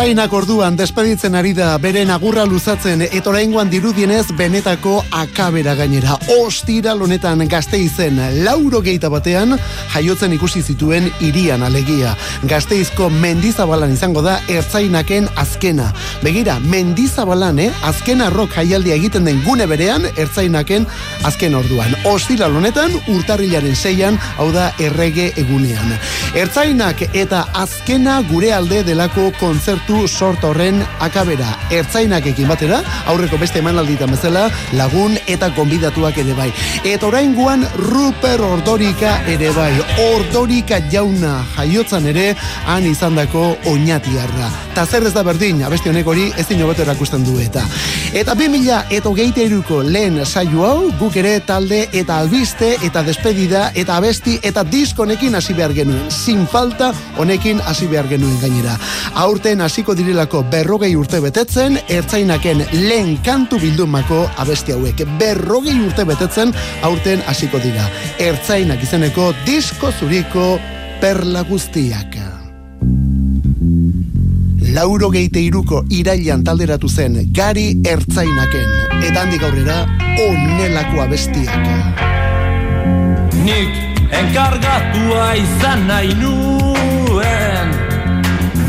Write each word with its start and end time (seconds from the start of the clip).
Ertzainak 0.00 0.32
orduan 0.32 0.78
despeditzen 0.80 1.34
ari 1.36 1.50
da 1.52 1.74
bere 1.76 2.06
agurra 2.08 2.46
luzatzen 2.48 3.02
eta 3.02 3.28
oraingoan 3.28 3.68
dirudienez 3.68 4.32
benetako 4.32 4.94
akabera 5.12 5.74
gainera. 5.76 6.14
Ostira 6.40 6.94
lonetan 6.94 7.44
gazte 7.46 7.76
izen 7.76 8.16
lauro 8.42 8.80
geita 8.80 9.10
batean 9.12 9.58
jaiotzen 9.92 10.32
ikusi 10.32 10.62
zituen 10.62 11.10
irian 11.20 11.62
alegia. 11.62 12.14
Gazteizko 12.48 13.10
mendizabalan 13.10 13.92
izango 13.92 14.22
da 14.22 14.38
ertzainaken 14.48 15.28
azkena. 15.36 15.90
Begira, 16.22 16.56
mendizabalan, 16.64 17.58
eh? 17.58 17.68
azkena 17.84 18.30
rock 18.30 18.56
jaialdia 18.56 18.96
egiten 18.96 19.28
den 19.28 19.44
gune 19.44 19.68
berean 19.68 20.08
ertzainaken 20.16 20.88
azken 21.28 21.54
orduan. 21.60 21.92
Ostira 22.08 22.48
lonetan 22.48 22.96
urtarrilaren 23.18 23.76
zeian, 23.76 24.16
hau 24.38 24.48
da 24.56 24.72
errege 24.80 25.28
egunean. 25.36 25.92
Ertzainak 26.32 27.04
eta 27.12 27.44
azkena 27.52 28.22
gure 28.32 28.54
alde 28.56 28.80
delako 28.88 29.28
konzertu 29.36 29.89
kontzertu 29.90 30.08
sort 30.08 30.42
horren 30.44 30.80
akabera 31.00 31.50
ertzainakekin 31.70 32.48
batera, 32.48 32.80
aurreko 33.10 33.38
beste 33.38 33.58
emanaldita 33.58 34.06
bezala, 34.06 34.48
lagun 34.76 35.16
eta 35.26 35.50
konbidatuak 35.54 36.18
ere 36.18 36.34
bai. 36.34 36.50
Eta 36.84 37.06
orain 37.06 37.34
guan 37.34 37.66
Ruper 37.76 38.40
Ordorika 38.40 39.20
ere 39.26 39.50
bai. 39.56 39.72
Ordorika 40.14 40.80
jauna 40.90 41.44
jaiotzan 41.56 42.06
ere, 42.06 42.34
han 42.66 42.86
izan 42.86 43.16
dako 43.16 43.56
oinatiarra. 43.66 44.50
Ta 44.74 44.86
zer 44.86 45.06
ez 45.06 45.14
da 45.14 45.24
berdin, 45.26 45.62
abesti 45.64 45.90
honek 45.90 46.06
hori 46.06 46.30
ez 46.38 46.46
dino 46.48 46.68
beto 46.68 46.82
erakusten 46.82 47.24
du 47.24 47.38
eta. 47.40 47.64
Eta 48.14 48.34
2000 48.34 48.84
eta 48.90 49.14
geite 49.16 49.44
iruko 49.46 49.82
lehen 49.82 50.24
saio 50.26 50.64
hau, 50.66 50.90
guk 51.00 51.16
ere 51.16 51.38
talde 51.46 51.86
eta 51.92 52.20
albiste 52.20 52.76
eta 52.86 53.02
despedida 53.06 53.70
eta 53.74 53.96
abesti 53.96 54.38
eta 54.42 54.64
diskonekin 54.64 55.34
hasi 55.34 55.54
behar 55.54 55.74
genuen. 55.74 56.10
Sin 56.10 56.46
falta 56.46 56.92
honekin 57.18 57.60
hasi 57.66 57.86
behar 57.90 58.08
genuen 58.08 58.38
gainera. 58.40 58.76
Aurten 59.14 59.60
hasiko 59.80 59.94
direlako 59.96 60.42
berrogei 60.52 60.90
urte 60.92 61.22
betetzen, 61.24 61.78
ertzainaken 61.88 62.58
lehen 62.84 63.14
kantu 63.24 63.56
bildumako 63.62 64.26
abesti 64.36 64.74
hauek. 64.74 65.00
Berrogei 65.16 65.72
urte 65.80 66.04
betetzen, 66.04 66.52
aurten 66.84 67.22
hasiko 67.24 67.56
dira. 67.62 67.86
Ertzainak 68.20 68.82
izeneko 68.84 69.30
disko 69.46 69.88
zuriko 69.88 70.58
perla 71.00 71.46
guztiak. 71.48 72.18
Lauro 74.76 75.08
geite 75.16 75.40
iruko 75.40 75.86
irailan 75.88 76.44
talderatu 76.44 76.88
zen 76.88 77.16
gari 77.32 77.80
ertzainaken. 77.80 79.00
Eta 79.00 79.22
handik 79.22 79.48
aurrera, 79.48 79.86
onelako 80.28 81.06
abestiak. 81.06 81.70
Nik 83.48 84.12
enkargatua 84.12 85.30
izan 85.40 85.88
nahi 85.88 86.12
nuen 86.20 86.69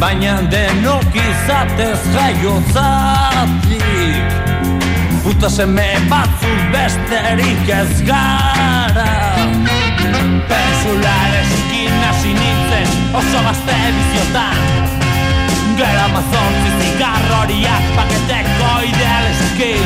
baina 0.01 0.41
denok 0.49 1.15
izatez 1.15 1.99
jaiotzatik 2.15 3.81
Puta 5.23 5.49
seme 5.49 5.85
batzuk 6.09 6.61
besterik 6.73 7.69
ez 7.69 8.01
gara. 8.07 9.11
Pensular 10.49 11.35
eskin 11.41 11.93
hasi 12.07 12.33
nintzen 12.33 12.89
oso 13.19 13.39
gazte 13.45 13.77
biziotan. 13.97 14.57
Gera 15.77 16.07
mazon 16.15 16.53
zigarroriak 16.79 17.85
paketeko 17.99 18.71
ideal 18.89 19.25
eskin. 19.29 19.85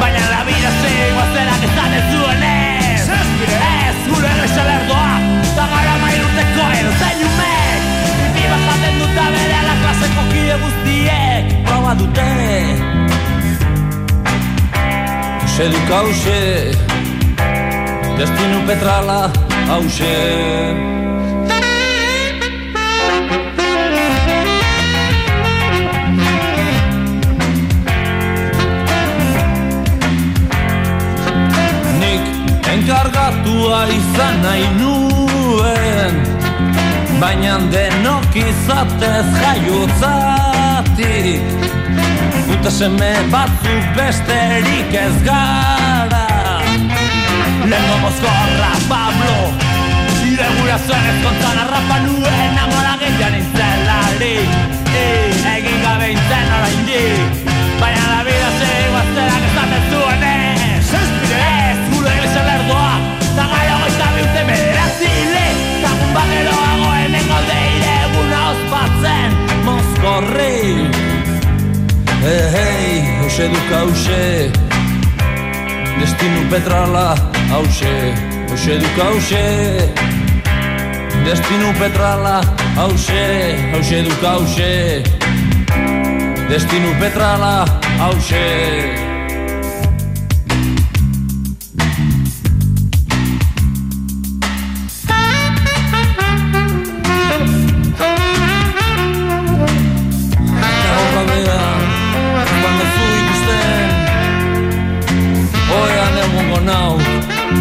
Baina 0.00 0.24
la 0.32 0.42
vida 0.50 0.70
zego 0.82 1.20
azerak 1.28 1.62
ezan 1.70 1.92
ez 2.00 2.06
zuen 2.12 2.42
ez 2.42 3.06
Ez 3.06 3.98
gure 4.10 4.32
lesalerdoa 4.42 5.14
Ta 5.56 5.64
gara 5.72 5.94
mairuteko 6.02 6.64
erozain 6.80 7.35
dut 9.16 9.30
bere 9.32 9.54
ala 9.62 9.74
klaseko 9.82 10.22
kide 10.32 10.56
guztiek 10.62 11.44
Proba 11.66 11.92
dute. 12.00 12.28
Hause 15.40 15.68
duk 15.72 15.88
hause 15.90 16.40
Destinu 18.18 18.60
petrala 18.68 19.20
hause 19.70 20.16
Nik 32.00 32.22
enkargatua 32.76 33.82
izan 33.96 34.42
nahi 34.44 34.66
nuen 34.76 36.35
Baina 37.20 37.58
denok 37.72 38.34
izatez 38.36 39.26
jaiotzatik. 39.40 41.40
Puta 42.46 42.70
seme 42.70 43.12
batzuk 43.32 43.84
besterik 43.96 44.92
ez 45.04 45.16
gara. 45.24 46.26
Lengo 47.70 47.96
mozkorra 48.04 48.72
Pablo. 48.88 49.36
Ire 50.26 50.48
gura 50.58 50.78
zuen 50.86 51.04
ez 51.10 51.18
kontan 51.24 51.58
arrapa 51.62 51.96
nuen 52.04 52.54
Amora 52.62 52.94
gehiago 53.00 53.28
nintzen 53.32 53.80
lari 53.86 54.36
Egin 55.54 55.78
gabe 55.84 56.06
intzen 56.12 56.48
orain 56.58 56.80
di 56.88 57.02
Baina 57.80 58.04
la 58.10 58.20
vida 58.28 58.50
zego 58.58 58.96
azterak 59.00 59.44
ezaten 59.48 59.82
zuen 59.94 60.22
ez 60.34 60.88
Ez 60.98 61.80
gure 61.94 62.10
iglesia 62.18 62.42
lerdoa. 62.50 62.94
Zagaia 63.32 63.74
goita 63.82 64.06
biurte 64.18 64.42
bederazile 64.52 65.46
Kamun 65.82 66.10
bageroago 66.18 66.26
hemen 66.26 66.36
gaude 66.36 66.36
ire 66.36 66.52
eguna 66.52 66.65
ospatzen 68.96 69.32
Mozkorri 69.64 70.90
hey, 72.22 73.00
hause 73.20 73.48
duk 73.48 73.70
hause 73.70 74.52
Destinu 76.00 76.50
petrala 76.50 77.16
hause 77.50 78.14
Hause 78.48 78.78
duk 78.78 78.98
hause 78.98 79.92
Destinu 81.24 81.72
petrala 81.78 82.40
hause 82.76 83.56
Hause 83.72 84.02
duk 84.02 84.22
hause 84.22 85.02
Destinu 86.48 86.94
petrala 87.00 87.64
hause 87.98 89.15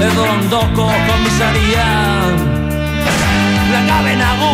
edo 0.01 0.23
ondoko 0.23 0.91
komisarian. 1.07 2.35
Langabe 3.71 4.15
nago. 4.15 4.53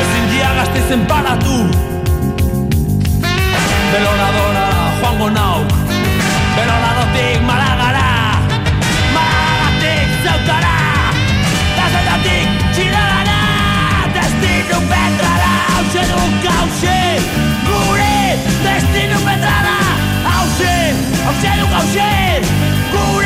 Ezin 0.00 0.24
dia 0.30 0.50
gazte 0.56 0.78
izen 0.78 1.06
paratu 1.06 1.58
Beloradora 3.92 4.66
joango 5.00 5.28
nau. 5.30 5.60
Beloradotik 6.56 7.40
malagara 7.48 8.40
Malagatik 9.14 10.08
zautara. 10.24 10.76
Gazetatik 11.76 12.48
txidagara 12.72 13.40
Destinu 14.16 14.80
petrara. 14.90 15.52
Hauze 15.76 16.08
duk 16.10 16.50
hauze 16.56 16.98
Gure 17.68 18.18
destinu 18.64 19.20
petrara 19.28 20.05
Hauze, 20.56 20.94
hauze 21.26 21.48
duk 21.60 21.70
hauze 21.72 22.40
Gure 22.92 23.25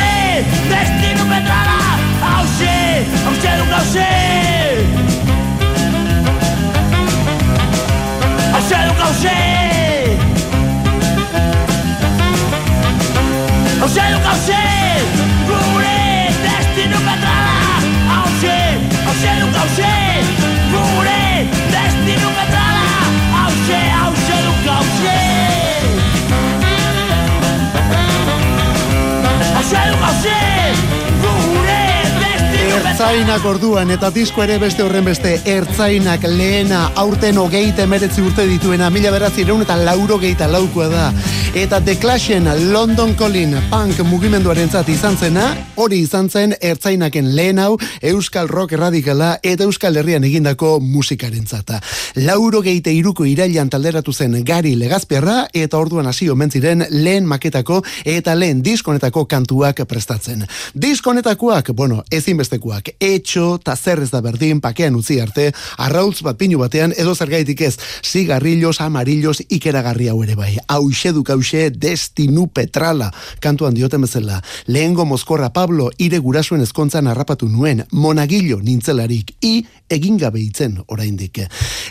Ertzainak 33.11 33.43
orduan 33.43 33.89
eta 33.91 34.07
disko 34.15 34.39
ere 34.39 34.53
beste 34.55 34.85
horren 34.85 35.03
beste 35.03 35.33
Ertzainak 35.53 36.23
lehena 36.31 36.93
aurten 37.01 37.41
hogeita 37.41 37.83
emeretzi 37.83 38.21
urte 38.23 38.45
dituena 38.47 38.87
Mila 38.89 39.11
beratzi 39.11 39.43
eta 39.43 39.75
lauro 39.75 40.17
geita 40.17 40.47
laukoa 40.47 40.87
da 40.87 41.09
Eta 41.53 41.81
The 41.83 41.97
Clashen 41.99 42.45
London 42.71 43.13
Calling 43.19 43.57
punk 43.69 43.99
mugimenduaren 44.07 44.69
izan 44.87 45.17
zena, 45.17 45.49
hori 45.75 45.97
izan 45.99 46.29
zen 46.29 46.53
ertzainaken 46.61 47.35
lehen 47.35 47.59
hau 47.59 47.77
Euskal 48.01 48.47
Rock 48.47 48.71
Radikala 48.71 49.37
eta 49.43 49.65
Euskal 49.65 49.97
Herrian 49.97 50.23
egindako 50.23 50.79
musikaren 50.79 51.45
zata. 51.45 51.81
Lauro 52.15 52.61
geite 52.61 52.93
iruko 52.93 53.25
irailan 53.25 53.69
talderatu 53.69 54.13
zen 54.13 54.37
gari 54.45 54.77
legazperra 54.79 55.49
eta 55.53 55.77
orduan 55.77 56.07
hasi 56.07 56.29
omen 56.29 56.51
ziren 56.51 56.85
lehen 56.89 57.27
maketako 57.27 57.81
eta 58.05 58.33
lehen 58.33 58.63
diskonetako 58.63 59.25
kantuak 59.25 59.83
prestatzen. 59.85 60.47
Diskonetakoak, 60.73 61.73
bueno, 61.75 62.01
ezinbestekoak, 62.09 62.93
etxo, 62.97 63.57
ta 63.57 63.75
zer 63.75 63.99
ez 63.99 64.09
da 64.11 64.21
berdin, 64.21 64.61
pakean 64.61 64.95
utzi 64.95 65.19
arte, 65.19 65.51
arrautz 65.77 66.21
bat 66.23 66.37
pinu 66.37 66.63
batean, 66.63 66.95
edo 66.95 67.13
zergaitik 67.13 67.61
ez, 67.67 67.75
zigarrillos, 68.05 68.79
amarillos, 68.79 69.43
ikeragarri 69.49 70.07
hau 70.07 70.23
ere 70.23 70.39
bai. 70.39 70.55
Hauxe 70.67 71.11
duk 71.11 71.29
hauxe, 71.41 71.71
destinu 71.73 72.47
petrala, 72.53 73.11
kantuan 73.41 73.73
dioten 73.73 74.01
bezala. 74.01 74.41
Lehengo 74.67 75.05
mozkorra 75.05 75.51
Pablo, 75.53 75.89
ire 75.97 76.19
gurasuen 76.19 76.61
ezkontzan 76.61 77.07
harrapatu 77.07 77.49
nuen, 77.49 77.83
monagillo 77.91 78.61
nintzelarik, 78.61 79.35
i 79.41 79.65
egin 79.89 80.17
gabe 80.17 80.39
itzen 80.39 80.79
oraindik. 80.87 81.41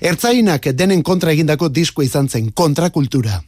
Ertzainak 0.01 0.71
denen 0.75 1.03
kontra 1.03 1.33
egindako 1.33 1.69
disko 1.69 2.03
izan 2.03 2.29
zen 2.29 2.53
kontrakultura 2.53 3.43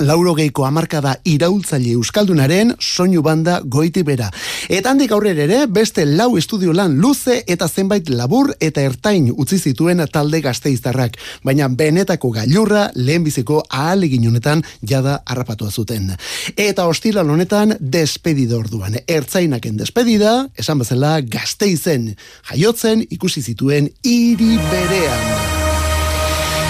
lauro 0.00 0.34
geiko 0.34 0.64
amarkada 0.64 1.14
iraultzaile 1.28 1.92
euskaldunaren 1.98 2.72
soinu 2.80 3.22
banda 3.22 3.60
goiti 3.64 4.02
bera. 4.06 4.30
Eta 4.68 4.90
handik 4.92 5.12
aurrera 5.12 5.44
ere, 5.44 5.60
beste 5.68 6.06
lau 6.06 6.36
estudio 6.38 6.72
lan 6.76 6.96
luze 7.00 7.40
eta 7.46 7.68
zenbait 7.68 8.08
labur 8.08 8.52
eta 8.60 8.82
ertain 8.82 9.28
utzi 9.36 9.58
zituen 9.58 10.02
talde 10.12 10.40
gazteiztarrak. 10.44 11.18
Baina 11.44 11.68
benetako 11.68 12.32
gailurra 12.38 12.88
lehenbiziko 12.94 13.62
ahalegin 13.68 14.26
honetan 14.28 14.64
jada 14.82 15.20
harrapatua 15.26 15.70
zuten. 15.70 16.14
Eta 16.56 16.86
hostila 16.88 17.22
honetan 17.22 17.76
despedida 17.80 18.56
orduan. 18.56 18.96
Ertzainaken 19.06 19.76
despedida, 19.76 20.48
esan 20.56 20.80
bezala 20.80 21.20
gazteizen, 21.20 22.14
jaiotzen 22.50 23.06
ikusi 23.10 23.42
zituen 23.42 23.92
hiri 24.04 24.56
berean. 24.70 25.49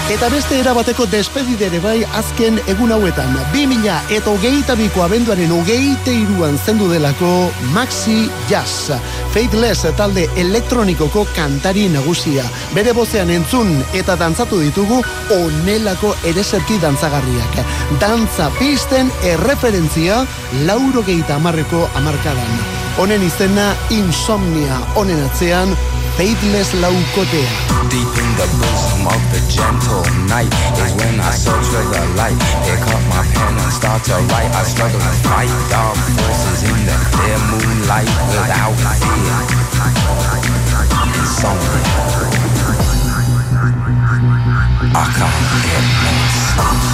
Eta 0.09 0.27
beste 0.33 0.57
erabateko 0.59 1.05
despedidere 1.11 1.79
bai 1.83 2.01
azken 2.17 2.57
egun 2.71 2.91
hauetan. 2.95 3.35
2000 3.53 4.15
eta 4.15 4.31
hogeita 4.31 4.75
biko 4.79 5.03
abenduaren 5.05 5.51
hogeite 5.53 6.13
iruan 6.23 6.57
zendu 6.57 6.89
delako 6.89 7.51
Maxi 7.75 8.29
Jazz. 8.49 8.91
Faithless 9.31 9.93
talde 9.97 10.25
elektronikoko 10.41 11.27
kantari 11.35 11.87
nagusia. 11.93 12.43
Bere 12.75 12.95
bozean 12.97 13.29
entzun 13.29 13.71
eta 13.93 14.17
dantzatu 14.19 14.59
ditugu 14.65 14.99
onelako 15.37 16.15
ereserki 16.25 16.81
dantzagarriak. 16.81 17.61
Dantza 18.01 18.51
pisten 18.59 19.11
erreferentzia 19.23 20.23
lauro 20.65 21.05
geita 21.07 21.37
amarreko 21.37 21.87
amarkadan. 21.95 22.80
Honen 22.97 23.23
izena 23.23 23.71
insomnia, 23.89 24.77
honen 24.95 25.23
atzean 25.25 25.77
faithless 26.17 26.73
laukotea. 26.73 27.51
Deep 27.89 28.17
in 28.23 28.31
the 28.37 28.47
bosom 28.59 29.07
of 29.07 29.21
the 29.31 29.39
gentle 29.47 30.03
night 30.27 30.53
is 30.83 30.93
when 30.99 31.19
I 31.19 31.31
search 31.31 31.65
for 31.71 31.83
the 31.91 32.03
light. 32.19 32.37
Pick 32.65 32.83
up 32.93 33.03
my 33.09 33.23
pen 33.33 33.57
and 33.57 33.73
start 33.73 34.03
to 34.05 34.15
write. 34.31 34.51
I 34.53 34.63
struggle 34.63 34.99
to 34.99 35.13
fight 35.27 35.51
dark 35.69 35.95
forces 36.15 36.63
in 36.69 36.77
the 36.85 36.97
clear 37.11 37.39
moonlight 37.51 38.11
without 38.31 38.75
fear. 38.99 39.37
Insomnia. 41.15 42.11
I 44.93 45.05
can't 45.15 45.47
get 45.63 45.85
no 46.03 46.11
sleep. 46.27 46.90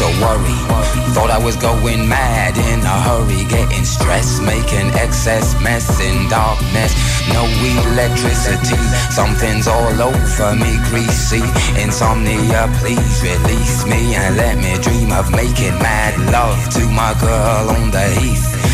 Worry. 0.00 0.58
Thought 1.14 1.30
I 1.30 1.38
was 1.38 1.56
going 1.56 2.08
mad 2.08 2.56
in 2.56 2.80
a 2.82 2.96
hurry, 3.06 3.44
getting 3.44 3.84
stressed, 3.84 4.42
making 4.42 4.90
excess 4.94 5.54
mess 5.60 5.86
in 6.00 6.28
darkness. 6.28 6.92
No 7.32 7.44
electricity, 7.44 8.80
something's 9.10 9.66
all 9.66 10.00
over 10.00 10.56
me, 10.56 10.78
greasy. 10.90 11.42
Insomnia, 11.80 12.66
please 12.80 13.22
release 13.22 13.86
me 13.86 14.14
and 14.14 14.36
let 14.36 14.58
me 14.58 14.74
dream 14.82 15.12
of 15.12 15.30
making 15.30 15.78
mad 15.78 16.18
love 16.30 16.58
to 16.74 16.82
my 16.90 17.14
girl 17.20 17.70
on 17.70 17.90
the 17.90 18.06
heath. 18.20 18.73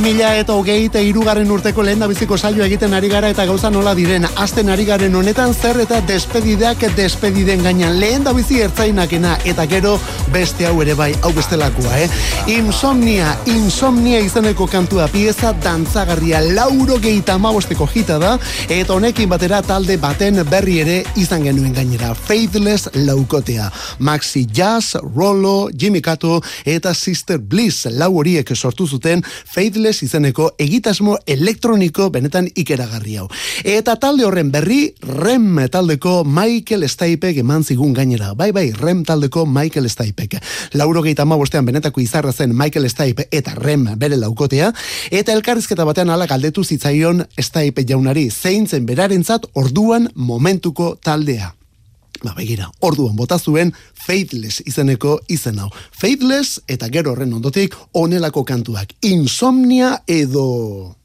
Sleep, 0.00 0.16
sleep. 0.16 0.20
mila 0.20 0.30
eta 0.34 0.54
hogeita 0.56 1.00
irugarren 1.04 1.50
urteko 1.54 1.82
lehen 1.84 2.02
biziko 2.10 2.36
saio 2.38 2.64
egiten 2.64 2.94
ari 2.96 3.08
gara 3.08 3.28
eta 3.30 3.44
gauza 3.46 3.70
nola 3.70 3.92
diren. 3.94 4.24
Azten 4.42 4.68
ari 4.72 4.84
garen 4.84 5.14
honetan 5.14 5.52
zer 5.54 5.78
eta 5.84 6.00
despedideak 6.08 6.82
despediden 6.96 7.62
gainan. 7.62 7.98
Lehen 8.00 8.24
da 8.24 8.32
bizi 8.32 8.60
ertzainakena 8.64 9.36
eta 9.44 9.66
gero 9.70 9.98
beste 10.32 10.66
hau 10.66 10.80
ere 10.82 10.94
bai, 10.98 11.12
hau 11.22 11.32
bestelakoa, 11.36 11.98
eh? 11.98 12.08
Insomnia, 12.56 13.36
insomnia 13.46 14.20
izeneko 14.24 14.66
kantua 14.66 15.06
pieza 15.08 15.52
dantzagarria 15.64 16.40
lauro 16.40 16.98
geita 16.98 17.36
amabosteko 17.38 17.86
jita 17.94 18.18
da 18.18 18.32
eta 18.68 18.94
honekin 18.94 19.28
batera 19.30 19.62
talde 19.62 19.98
baten 20.00 20.42
berri 20.50 20.80
ere 20.80 20.98
izan 21.16 21.44
genuen 21.44 21.74
gainera. 21.76 22.14
Faithless 22.14 22.90
laukotea. 22.94 23.70
Maxi 23.98 24.46
Jazz, 24.46 24.96
Rollo, 25.14 25.70
Jimmy 25.70 26.00
Kato 26.00 26.40
eta 26.64 26.94
Sister 26.94 27.38
Bliss 27.38 27.86
lau 27.90 28.12
horiek 28.18 28.56
sortu 28.56 28.88
zuten 28.88 29.22
Faithless 29.44 29.89
Faithless 29.90 30.04
izeneko 30.06 30.52
egitasmo 30.58 31.16
elektroniko 31.26 32.10
benetan 32.14 32.46
ikeragarri 32.54 33.16
hau. 33.18 33.26
Eta 33.66 33.96
talde 33.98 34.24
horren 34.24 34.52
berri, 34.54 34.94
Rem 35.02 35.58
taldeko 35.70 36.22
Michael 36.24 36.86
Stipek 36.88 37.40
eman 37.42 37.64
zigun 37.64 37.92
gainera. 37.92 38.34
Bai, 38.34 38.52
bai, 38.52 38.70
Rem 38.72 39.02
taldeko 39.04 39.46
Michael 39.46 39.90
Stipek. 39.90 40.38
Lauro 40.74 41.02
gehi 41.02 41.14
bostean 41.14 41.66
benetako 41.66 42.00
izarra 42.00 42.32
zen 42.32 42.54
Michael 42.56 42.88
Stipe 42.88 43.26
eta 43.32 43.54
Rem 43.54 43.88
bere 43.96 44.16
laukotea, 44.16 44.72
eta 45.10 45.32
elkarrizketa 45.32 45.84
batean 45.84 46.10
ala 46.10 46.26
galdetu 46.26 46.62
zitzaion 46.62 47.24
Stipe 47.38 47.84
jaunari, 47.84 48.30
zein 48.30 48.68
zen 48.68 48.86
berarentzat 48.86 49.46
orduan 49.54 50.08
momentuko 50.14 50.98
taldea. 51.02 51.59
Ba, 52.20 52.34
begira, 52.36 52.68
orduan 52.84 53.16
bota 53.16 53.38
zuen 53.38 53.72
Faithless 53.96 54.60
izeneko 54.68 55.18
izen 55.32 55.58
hau. 55.62 55.70
Faithless 55.96 56.60
eta 56.68 56.90
gero 56.92 57.14
horren 57.14 57.32
ondotik 57.32 57.76
onelako 57.96 58.44
kantuak. 58.44 58.92
Insomnia 59.00 59.96
edo 60.06 60.99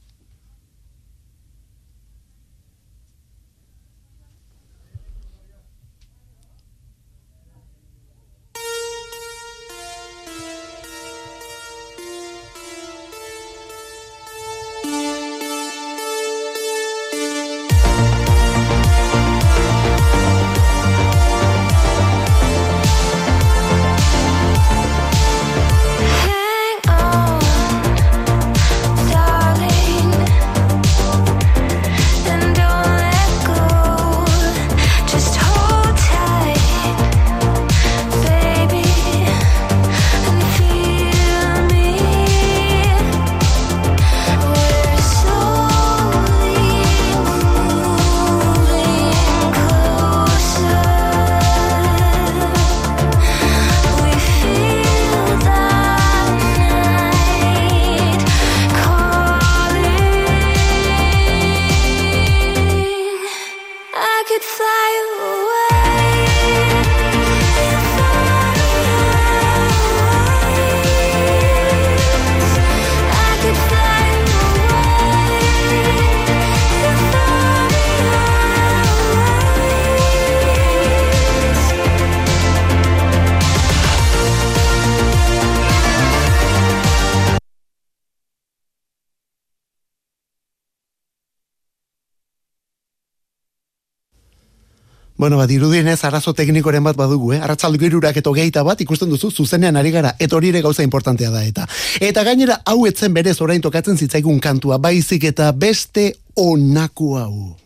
Bueno, 95.25 95.37
bat, 95.37 95.49
irudienez 95.49 96.03
arazo 96.05 96.35
teknikoren 96.37 96.83
bat 96.85 96.99
badugu, 96.99 97.31
eh? 97.33 97.39
Arratzaldu 97.41 97.87
irurak 97.87 98.19
eto 98.21 98.29
geita 98.37 98.61
bat, 98.61 98.83
ikusten 98.85 99.09
duzu, 99.09 99.31
zuzenean 99.33 99.73
ari 99.81 99.89
gara, 99.89 100.11
eta 100.21 100.37
hori 100.37 100.51
ere 100.53 100.61
gauza 100.61 100.85
importantea 100.85 101.31
da, 101.33 101.41
eta. 101.41 101.65
Eta 101.97 102.21
gainera, 102.29 102.59
hau 102.61 102.85
etzen 102.85 103.17
berez 103.17 103.39
orain 103.41 103.65
tokatzen 103.65 103.97
zitzaigun 103.97 104.37
kantua, 104.37 104.77
baizik 104.77 105.25
eta 105.33 105.49
beste 105.49 106.11
onaku 106.37 107.15
hau. 107.17 107.64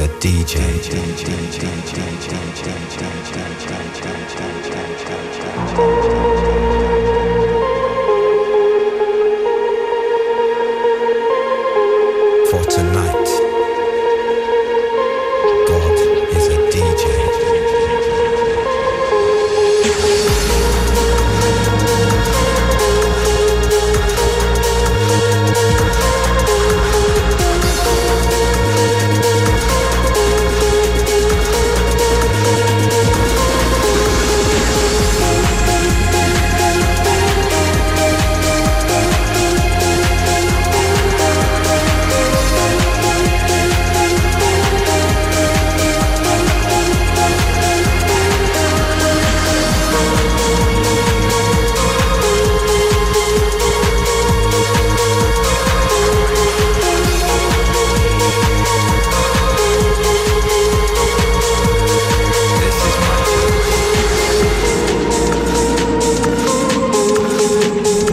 a 0.00 0.06
DJ. 0.20 0.78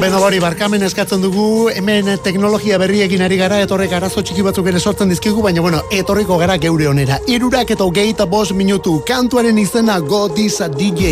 vez 0.05 0.14
hori, 0.25 0.39
barkamen 0.41 0.81
eskatzen 0.81 1.21
dugu, 1.21 1.69
hemen 1.69 2.07
teknologia 2.25 2.79
berriekin 2.81 3.21
ari 3.21 3.35
gara, 3.37 3.59
etorrek 3.61 3.91
arazo 3.93 4.23
txiki 4.25 4.41
batzuk 4.45 4.65
ere 4.71 4.79
sortzen 4.79 5.11
dizkigu, 5.11 5.43
baina 5.43 5.61
bueno, 5.61 5.83
etorriko 5.93 6.39
gara 6.41 6.55
geure 6.61 6.87
onera. 6.89 7.19
Irurak 7.29 7.69
eta 7.75 7.85
hogeita 7.85 8.25
bos 8.25 8.49
minutu, 8.57 8.95
kantuaren 9.05 9.59
izena 9.61 9.99
Godisa 10.01 10.65
DJ, 10.71 11.11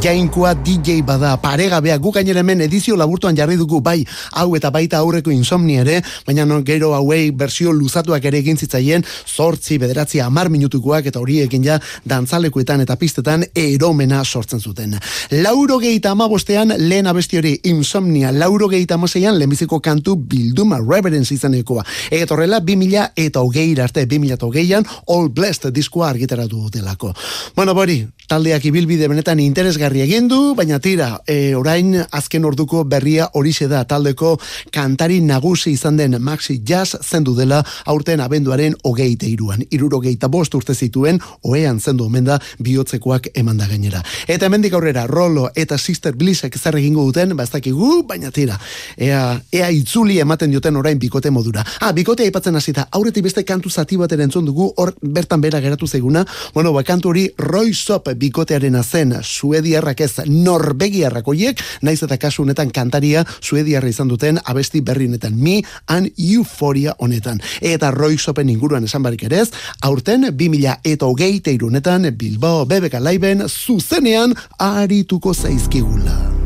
jainkoa 0.00 0.54
DJ 0.64 1.02
bada, 1.04 1.34
paregabea, 1.42 1.98
gu 2.00 2.12
gainera 2.14 2.40
hemen 2.40 2.62
edizio 2.64 2.96
laburtuan 2.96 3.36
jarri 3.36 3.58
dugu, 3.60 3.82
bai, 3.84 3.98
hau 4.32 4.46
eta 4.56 4.70
baita 4.72 5.02
aurreko 5.02 5.34
insomni 5.34 5.76
ere, 5.82 5.98
baina 6.24 6.48
non 6.48 6.64
gero 6.64 6.94
hauei 6.96 7.34
bersio 7.36 7.72
luzatuak 7.72 8.24
ere 8.24 8.40
egin 8.40 8.56
zitzaien, 8.56 9.04
sortzi, 9.26 9.76
bederatzi, 9.82 10.22
amar 10.24 10.48
minutukoak 10.48 11.10
eta 11.12 11.20
horiekin 11.20 11.68
ja, 11.68 11.76
dantzalekuetan 12.08 12.86
eta 12.86 12.96
pistetan 12.96 13.44
eromena 13.52 14.24
sortzen 14.24 14.64
zuten. 14.64 14.96
Lauro 15.44 15.78
geita 15.84 16.16
amabostean, 16.16 16.78
lehen 16.78 17.12
abesti 17.12 17.42
hori 17.42 17.56
insomnia, 17.74 18.32
lauro 18.32 18.53
gehieta 18.68 18.96
moseian 18.96 19.38
lehenbiziko 19.38 19.80
kantu 19.80 20.16
bilduma 20.16 20.78
reverence 20.80 21.34
izanekoa. 21.34 21.84
Eta 22.10 22.34
horrela, 22.34 22.60
2000 22.60 23.12
eta 23.16 23.40
hogei 23.40 23.74
arte, 23.80 24.06
2000 24.06 24.34
eta 24.34 24.46
hogeian, 24.46 24.86
All 25.08 25.28
Blessed 25.28 25.72
diskoa 25.74 26.08
argitaratu 26.08 26.62
dutelako. 26.66 27.12
Bueno, 27.56 27.74
bori, 27.74 28.06
taldeak 28.28 28.64
ibilbide 28.64 29.08
benetan 29.08 29.40
interesgarri 29.40 30.00
egin 30.04 30.28
du, 30.28 30.54
baina 30.54 30.78
tira, 30.80 31.20
e, 31.26 31.54
orain 31.54 31.96
azken 32.10 32.44
orduko 32.44 32.84
berria 32.84 33.28
horixe 33.34 33.68
da 33.68 33.84
taldeko 33.84 34.38
kantari 34.72 35.20
nagusi 35.20 35.72
izan 35.72 35.96
den 35.96 36.16
Maxi 36.20 36.60
Jazz 36.64 36.96
zendu 37.02 37.34
dela 37.34 37.62
aurten 37.84 38.20
abenduaren 38.20 38.76
hogeite 38.84 39.26
iruan. 39.26 39.64
Iruro 39.70 40.00
bost 40.28 40.54
urte 40.54 40.74
zituen, 40.74 41.20
oean 41.42 41.80
zendu 41.80 42.04
omen 42.04 42.24
da 42.24 42.38
bihotzekoak 42.58 43.28
eman 43.34 43.56
da 43.56 43.66
gainera. 43.66 44.02
Eta 44.28 44.46
hemendik 44.46 44.72
aurrera, 44.74 45.06
Rolo 45.06 45.48
eta 45.54 45.78
Sister 45.78 46.14
Blissek 46.14 46.58
zer 46.58 46.76
egingo 46.76 47.04
duten, 47.04 47.36
bastakigu, 47.36 48.02
baina 48.08 48.30
tira, 48.30 48.43
ea, 48.46 49.40
ea 49.52 49.70
itzuli 49.70 50.18
ematen 50.20 50.50
dioten 50.50 50.76
orain 50.76 50.98
bikote 50.98 51.30
modura. 51.30 51.64
Ah, 51.80 51.92
bikote 51.92 52.24
aipatzen 52.24 52.56
hasita, 52.56 52.88
aurretik 52.92 53.24
beste 53.24 53.44
kantu 53.44 53.70
zati 53.70 53.96
bat 53.96 54.12
entzun 54.12 54.44
dugu, 54.44 54.72
hor 54.76 54.94
bertan 55.00 55.40
bera 55.40 55.60
geratu 55.60 55.86
zaiguna, 55.86 56.24
bueno, 56.54 56.72
ba, 56.72 56.82
kantu 56.82 57.08
hori 57.10 57.28
Roy 57.38 57.72
Sop 57.74 58.08
bikotearen 58.14 58.76
zen 58.82 59.14
suediarrak 59.22 60.00
ez 60.00 60.12
norbegiarrak 60.26 61.28
oiek, 61.28 61.60
naiz 61.82 62.02
eta 62.02 62.18
kasu 62.18 62.42
honetan 62.42 62.70
kantaria 62.70 63.24
suediarra 63.40 63.88
izan 63.88 64.08
duten 64.08 64.38
abesti 64.44 64.80
berrinetan, 64.80 65.36
mi 65.36 65.62
an 65.86 66.08
euforia 66.18 66.94
honetan. 66.98 67.40
Eta 67.60 67.90
Roy 67.90 68.18
Sopen 68.18 68.48
inguruan 68.48 68.84
esan 68.84 69.02
barik 69.02 69.26
ere 69.28 69.44
ez, 69.44 69.50
aurten 69.82 70.28
2000 70.30 70.78
eta 70.84 71.06
hogeite 71.06 71.52
irunetan 71.54 72.10
Bilbao 72.18 72.64
Bebeka 72.66 73.00
Laiben 73.00 73.48
zuzenean 73.48 74.34
arituko 74.58 75.34
zaizkigula. 75.34 76.43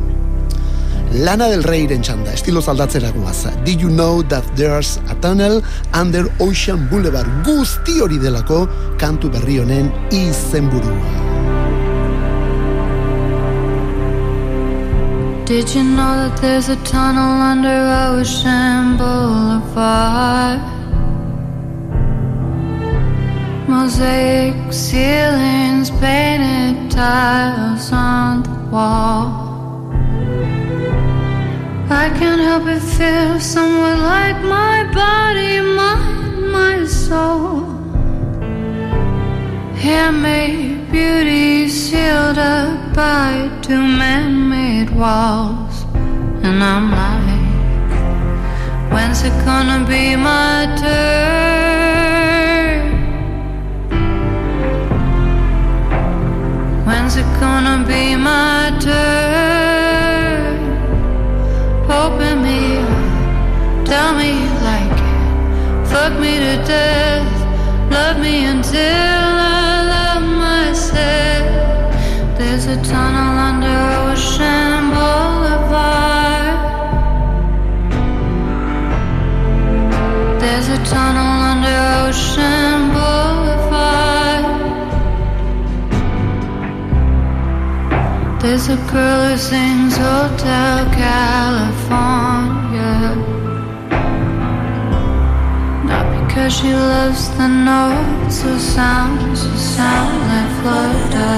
Lana 1.13 1.47
del 1.49 1.63
Rey 1.65 1.87
en 1.91 2.03
txanda, 2.03 2.35
estilo 2.35 2.61
zaldatzera 2.61 3.11
guaz. 3.11 3.47
Did 3.65 3.81
you 3.81 3.89
know 3.89 4.23
that 4.29 4.45
there's 4.57 4.99
a 5.09 5.15
tunnel 5.23 5.63
under 5.95 6.29
Ocean 6.39 6.87
Boulevard? 6.91 7.27
Guzti 7.45 8.01
hori 8.01 8.19
delako 8.19 8.67
kantu 8.99 9.31
berri 9.33 9.59
honen 9.59 9.91
izenburua. 10.11 11.27
Did 15.47 15.75
you 15.75 15.83
know 15.83 16.29
that 16.29 16.37
there's 16.43 16.69
a 16.69 16.77
tunnel 16.85 17.41
under 17.41 17.81
Ocean 18.13 18.99
Boulevard? 18.99 20.61
Mosaic 23.67 24.55
ceilings, 24.71 25.91
painted 26.03 26.91
tiles 26.91 27.91
on 27.93 28.43
the 28.43 28.51
wall. 28.71 29.48
I 31.91 32.11
can't 32.11 32.41
help 32.43 32.65
but 32.65 32.83
feel 32.83 33.41
somewhat 33.41 33.99
like 33.99 34.37
my 34.43 34.85
body, 34.93 35.63
mind, 35.63 36.53
my 36.53 36.85
soul. 36.85 37.65
Handmade 39.75 40.91
beauty 40.93 41.67
sealed 41.69 42.37
up 42.37 42.95
by 42.95 43.49
two 43.63 43.81
man-made 43.81 44.91
walls, 44.91 45.85
and 46.45 46.63
I'm 46.63 46.91
like, 46.91 47.49
when's 48.93 49.23
it 49.23 49.33
gonna 49.47 49.87
be 49.89 50.15
my 50.15 50.67
turn? 50.77 51.09
When's 56.85 57.17
it 57.17 57.41
gonna 57.41 57.83
be 57.89 58.15
my 58.15 58.77
turn? 58.79 59.58
Open 61.91 62.43
me 62.43 62.77
up, 62.77 63.87
tell 63.87 64.15
me 64.15 64.29
you 64.43 64.51
like 64.61 64.93
it. 64.93 65.87
Fuck 65.89 66.13
me 66.21 66.39
to 66.39 66.57
death, 66.67 67.33
love 67.91 68.19
me 68.21 68.45
until 68.45 68.81
I 68.81 69.85
love 69.97 70.23
myself. 70.23 71.49
There's 72.39 72.67
a 72.67 72.77
tunnel 72.83 73.39
under 73.49 73.79
Ocean 74.05 74.91
Boulevard. 74.95 76.59
There's 80.43 80.69
a 80.69 80.79
tunnel 80.85 81.43
under 81.53 81.79
Ocean 82.07 82.98
There's 88.41 88.69
a 88.69 88.77
girl 88.93 89.31
who 89.31 89.37
sings 89.37 89.97
Hotel 89.97 90.87
California. 90.95 91.97
Not 95.85 96.07
because 96.21 96.53
she 96.57 96.73
loves 96.73 97.31
the 97.37 97.49
notes 97.49 98.45
or 98.45 98.59
sounds 98.61 99.45
or 99.45 99.57
sound 99.57 100.19
like 100.31 100.51
Florida. 100.61 101.33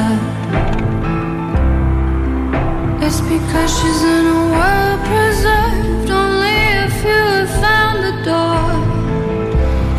It's 3.07 3.21
because 3.23 3.71
she's 3.81 4.03
in 4.05 4.27
a 4.27 4.41
world 4.55 5.01
preserved. 5.09 6.11
Only 6.11 6.59
if 6.85 7.03
you 7.03 7.23
have 7.39 7.51
found 7.65 8.05
the 8.05 8.17
door. 8.29 8.77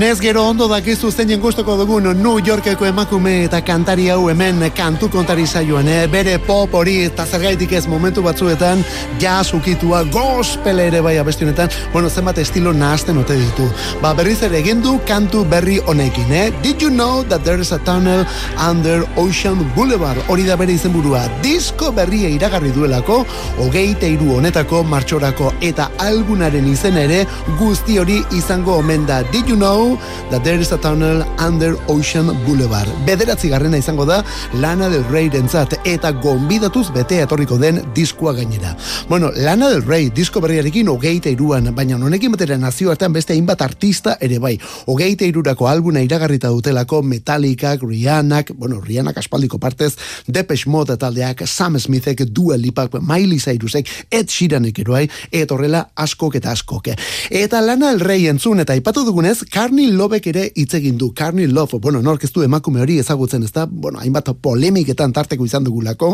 Honez 0.00 0.16
gero 0.24 0.46
ondo 0.48 0.64
dakizu 0.64 1.10
zeinen 1.12 1.42
gustoko 1.42 1.74
dugun 1.76 2.06
New 2.22 2.38
Yorkeko 2.40 2.86
emakume 2.88 3.34
eta 3.44 3.58
kantari 3.60 4.06
hau 4.08 4.30
hemen 4.30 4.62
kantu 4.72 5.10
kontari 5.12 5.42
saioan, 5.46 5.88
eh? 5.92 6.06
bere 6.08 6.38
pop 6.40 6.72
hori 6.72 6.94
eta 7.04 7.26
zergaitik 7.28 7.74
ez 7.76 7.82
momentu 7.86 8.22
batzuetan 8.24 8.80
jazz 9.20 9.52
ukitua 9.52 10.00
gospel 10.08 10.80
ere 10.80 11.02
bai 11.04 11.18
abestionetan, 11.20 11.68
bueno, 11.92 12.08
zenbat 12.08 12.40
estilo 12.40 12.72
nahazten 12.72 13.20
ote 13.20 13.36
ditu. 13.36 13.66
Ba, 14.00 14.14
berriz 14.16 14.38
ere 14.48 14.56
egin 14.62 14.80
du 14.80 14.94
kantu 15.04 15.44
berri 15.44 15.76
honekin, 15.84 16.32
eh? 16.32 16.48
Did 16.62 16.80
you 16.80 16.88
know 16.88 17.20
that 17.28 17.44
there 17.44 17.60
is 17.60 17.72
a 17.72 17.78
tunnel 17.84 18.24
under 18.56 19.04
Ocean 19.20 19.60
Boulevard? 19.76 20.24
Hori 20.32 20.48
da 20.48 20.56
bere 20.56 20.78
izenburua. 20.80 21.26
Disko 21.44 21.92
berria 21.92 22.32
iragarri 22.32 22.72
duelako, 22.72 23.26
hogeite 23.60 24.08
iru 24.16 24.32
honetako 24.38 24.80
martxorako 24.80 25.52
eta 25.60 25.90
albunaren 26.08 26.72
izen 26.72 26.96
ere 26.96 27.26
guzti 27.60 28.00
hori 28.00 28.22
izango 28.32 28.80
omen 28.80 29.04
da. 29.04 29.20
Did 29.28 29.44
you 29.44 29.60
know 29.60 29.89
that 30.30 30.42
there 30.44 30.60
is 30.60 30.72
a 30.72 30.78
tunnel 30.78 31.24
under 31.38 31.76
Ocean 31.88 32.32
Boulevard? 32.46 32.88
Bederatzi 33.06 33.48
garrena 33.48 33.78
izango 33.78 34.04
da 34.06 34.22
Lana 34.60 34.88
del 34.88 35.04
Rey 35.10 35.28
dentzat 35.30 35.74
eta 35.84 36.12
gonbidatuz 36.12 36.88
bete 36.94 37.20
etorriko 37.22 37.58
den 37.58 37.82
diskoa 37.94 38.32
gainera. 38.36 38.76
Bueno, 39.08 39.30
Lana 39.34 39.70
del 39.70 39.84
Rey 39.86 40.10
disko 40.14 40.40
berriarekin 40.40 40.88
hogeita 40.88 41.30
iruan, 41.30 41.70
baina 41.74 41.96
honekin 41.96 42.32
batera 42.32 42.58
nazioartean 42.58 43.12
beste 43.12 43.34
hainbat 43.34 43.62
artista 43.62 44.16
ere 44.20 44.38
bai. 44.38 44.56
Hogeita 44.86 45.24
irurako 45.28 45.68
albuna 45.68 46.02
iragarrita 46.02 46.48
dutelako 46.48 47.02
Metallicak, 47.02 47.82
Rihannak, 47.82 48.52
bueno, 48.56 48.80
Rihannak 48.80 49.18
aspaldiko 49.18 49.58
partez, 49.58 49.94
Depeche 50.26 50.70
Mode 50.70 50.96
taldeak, 50.96 51.46
Sam 51.46 51.78
Smithek, 51.78 52.24
Dua 52.30 52.56
Lipak, 52.56 53.00
Miley 53.00 53.40
Cyrusek, 53.40 53.88
Ed 54.10 54.28
Sheeranek 54.28 54.78
eroai, 54.82 55.06
eta 55.30 55.54
horrela 55.54 55.86
askok 55.96 56.36
eta 56.40 56.52
askok. 56.52 56.92
Eta 57.30 57.60
Lana 57.60 57.92
del 57.92 58.00
Rey 58.00 58.28
entzun 58.30 58.60
eta 58.60 58.76
ipatu 58.78 59.04
dugunez, 59.06 59.44
Carney 59.80 59.96
Lobek 59.96 60.26
ere 60.28 60.42
hitz 60.60 60.74
egin 60.76 60.98
du. 61.00 61.06
Carney 61.16 61.46
Love, 61.48 61.78
bueno, 61.80 62.02
nork 62.04 62.26
ez 62.26 62.32
du 62.34 62.42
emakume 62.44 62.82
hori 62.82 62.98
ezagutzen 63.00 63.46
ez 63.46 63.52
da, 63.54 63.62
bueno, 63.64 63.96
hainbat 64.02 64.28
polemiketan 64.42 65.14
tarteko 65.16 65.46
izan 65.48 65.64
dugulako, 65.64 66.10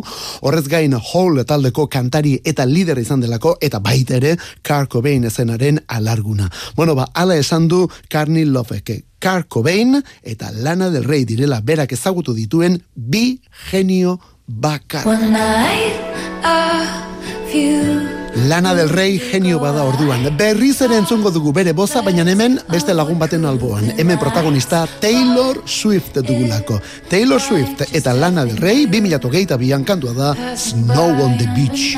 horrez 0.46 0.68
gain 0.70 0.94
Hall 0.94 1.40
taldeko 1.42 1.88
kantari 1.90 2.36
eta 2.46 2.62
lider 2.62 3.00
izan 3.02 3.24
delako, 3.24 3.56
eta 3.60 3.80
baita 3.82 4.20
ere, 4.20 4.36
Kurt 4.62 4.92
Cobain 4.92 5.26
ezenaren 5.26 5.80
alarguna. 5.88 6.46
Bueno, 6.76 6.94
ba, 6.94 7.08
ala 7.12 7.34
esan 7.34 7.66
du 7.66 7.88
Carney 8.08 8.44
Lovek, 8.44 8.92
Kurt 9.18 9.48
Cobain 9.48 9.98
eta 10.22 10.52
Lana 10.54 10.90
del 10.94 11.02
Rey 11.02 11.24
direla 11.24 11.58
berak 11.60 11.96
ezagutu 11.98 12.36
dituen 12.38 12.78
bi 12.94 13.40
genio 13.72 14.20
bakar. 14.46 15.08
One 15.10 15.32
night 15.32 15.98
of 16.46 17.52
you. 17.52 18.25
Lana 18.36 18.74
del 18.74 18.90
Rey 18.90 19.18
genio 19.18 19.58
bada 19.58 19.82
orduan. 19.84 20.26
Berriz 20.36 20.80
ere 20.84 20.98
entzungo 21.00 21.30
dugu 21.32 21.54
bere 21.56 21.72
boza, 21.72 22.02
baina 22.04 22.22
hemen 22.28 22.58
beste 22.68 22.92
lagun 22.94 23.18
baten 23.18 23.46
alboan. 23.48 23.88
Hemen 23.96 24.18
protagonista 24.20 24.86
Taylor 25.00 25.62
Swift 25.64 26.18
dugulako. 26.20 26.80
Taylor 27.08 27.40
Swift 27.40 27.86
eta 27.92 28.12
Lana 28.12 28.44
del 28.44 28.58
Rey 28.58 28.86
2008 28.86 29.56
bian 29.56 29.84
kantua 29.84 30.12
da 30.12 30.56
Snow 30.56 31.16
on 31.24 31.38
the 31.38 31.48
Beach. 31.56 31.96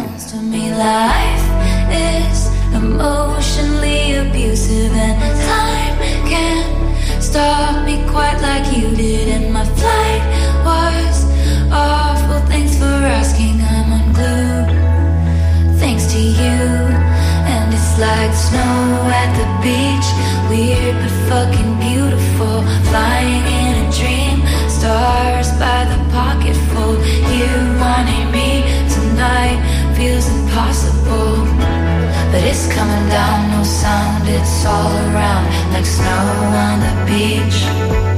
Life 0.79 1.49
is 1.91 2.47
emotionally 2.73 4.15
abusive, 4.23 4.95
and 4.95 5.19
time 5.43 5.99
can't 6.31 7.23
stop 7.23 7.85
me 7.85 7.99
quite 8.07 8.39
like 8.41 8.71
you 8.79 8.95
did. 8.95 9.29
And 9.29 9.53
my 9.53 9.65
flight 9.75 10.23
was 10.65 11.27
awful. 11.73 12.08
Like 17.99 18.33
snow 18.33 19.11
at 19.11 19.31
the 19.35 19.49
beach. 19.63 20.09
Weird 20.49 20.95
but 21.03 21.15
fucking 21.29 21.73
beautiful. 21.79 22.63
Flying 22.91 23.45
in 23.61 23.73
a 23.83 23.87
dream. 23.99 24.39
Stars 24.71 25.51
by 25.59 25.85
the 25.91 25.99
pocketful. 26.15 26.95
You 27.35 27.51
wanting 27.83 28.31
me 28.31 28.63
tonight 28.95 29.59
feels 29.97 30.27
impossible. 30.29 31.45
But 32.31 32.43
it's 32.45 32.67
coming 32.73 33.09
down, 33.09 33.51
no 33.51 33.63
sound, 33.65 34.29
it's 34.29 34.65
all 34.65 34.93
around 35.11 35.45
like 35.73 35.87
snow 35.87 36.25
on 36.67 36.77
the 36.85 36.95
beach. 37.09 38.18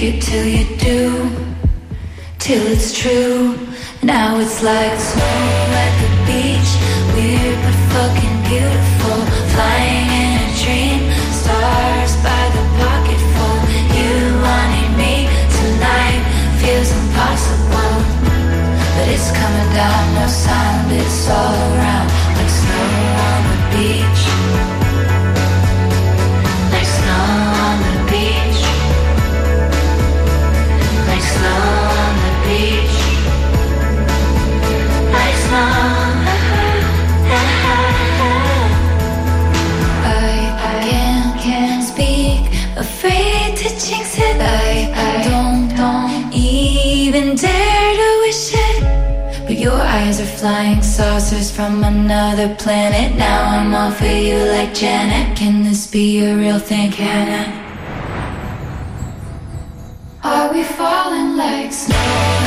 Make 0.00 0.14
it, 0.14 0.22
till 0.22 0.46
you 0.46 0.64
do 0.78 1.30
till 2.38 2.66
it's 2.66 2.98
true. 2.98 3.58
Now 4.02 4.38
it's 4.38 4.62
like 4.62 4.98
snow 4.98 5.59
flying 50.40 50.80
saucers 50.82 51.50
from 51.50 51.84
another 51.84 52.54
planet. 52.54 53.14
Now 53.18 53.58
I'm 53.58 53.74
all 53.74 53.90
for 53.90 54.06
you 54.06 54.38
like 54.38 54.72
Janet. 54.72 55.36
Can 55.36 55.64
this 55.64 55.86
be 55.86 56.24
a 56.24 56.34
real 56.34 56.58
thing? 56.58 56.90
It? 56.94 57.48
Are 60.24 60.50
we 60.50 60.62
falling 60.64 61.36
like 61.36 61.70
snow 61.74 61.94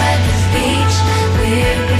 at 0.09 0.19
the 0.27 0.37
beach? 0.53 0.97
We're 1.37 1.92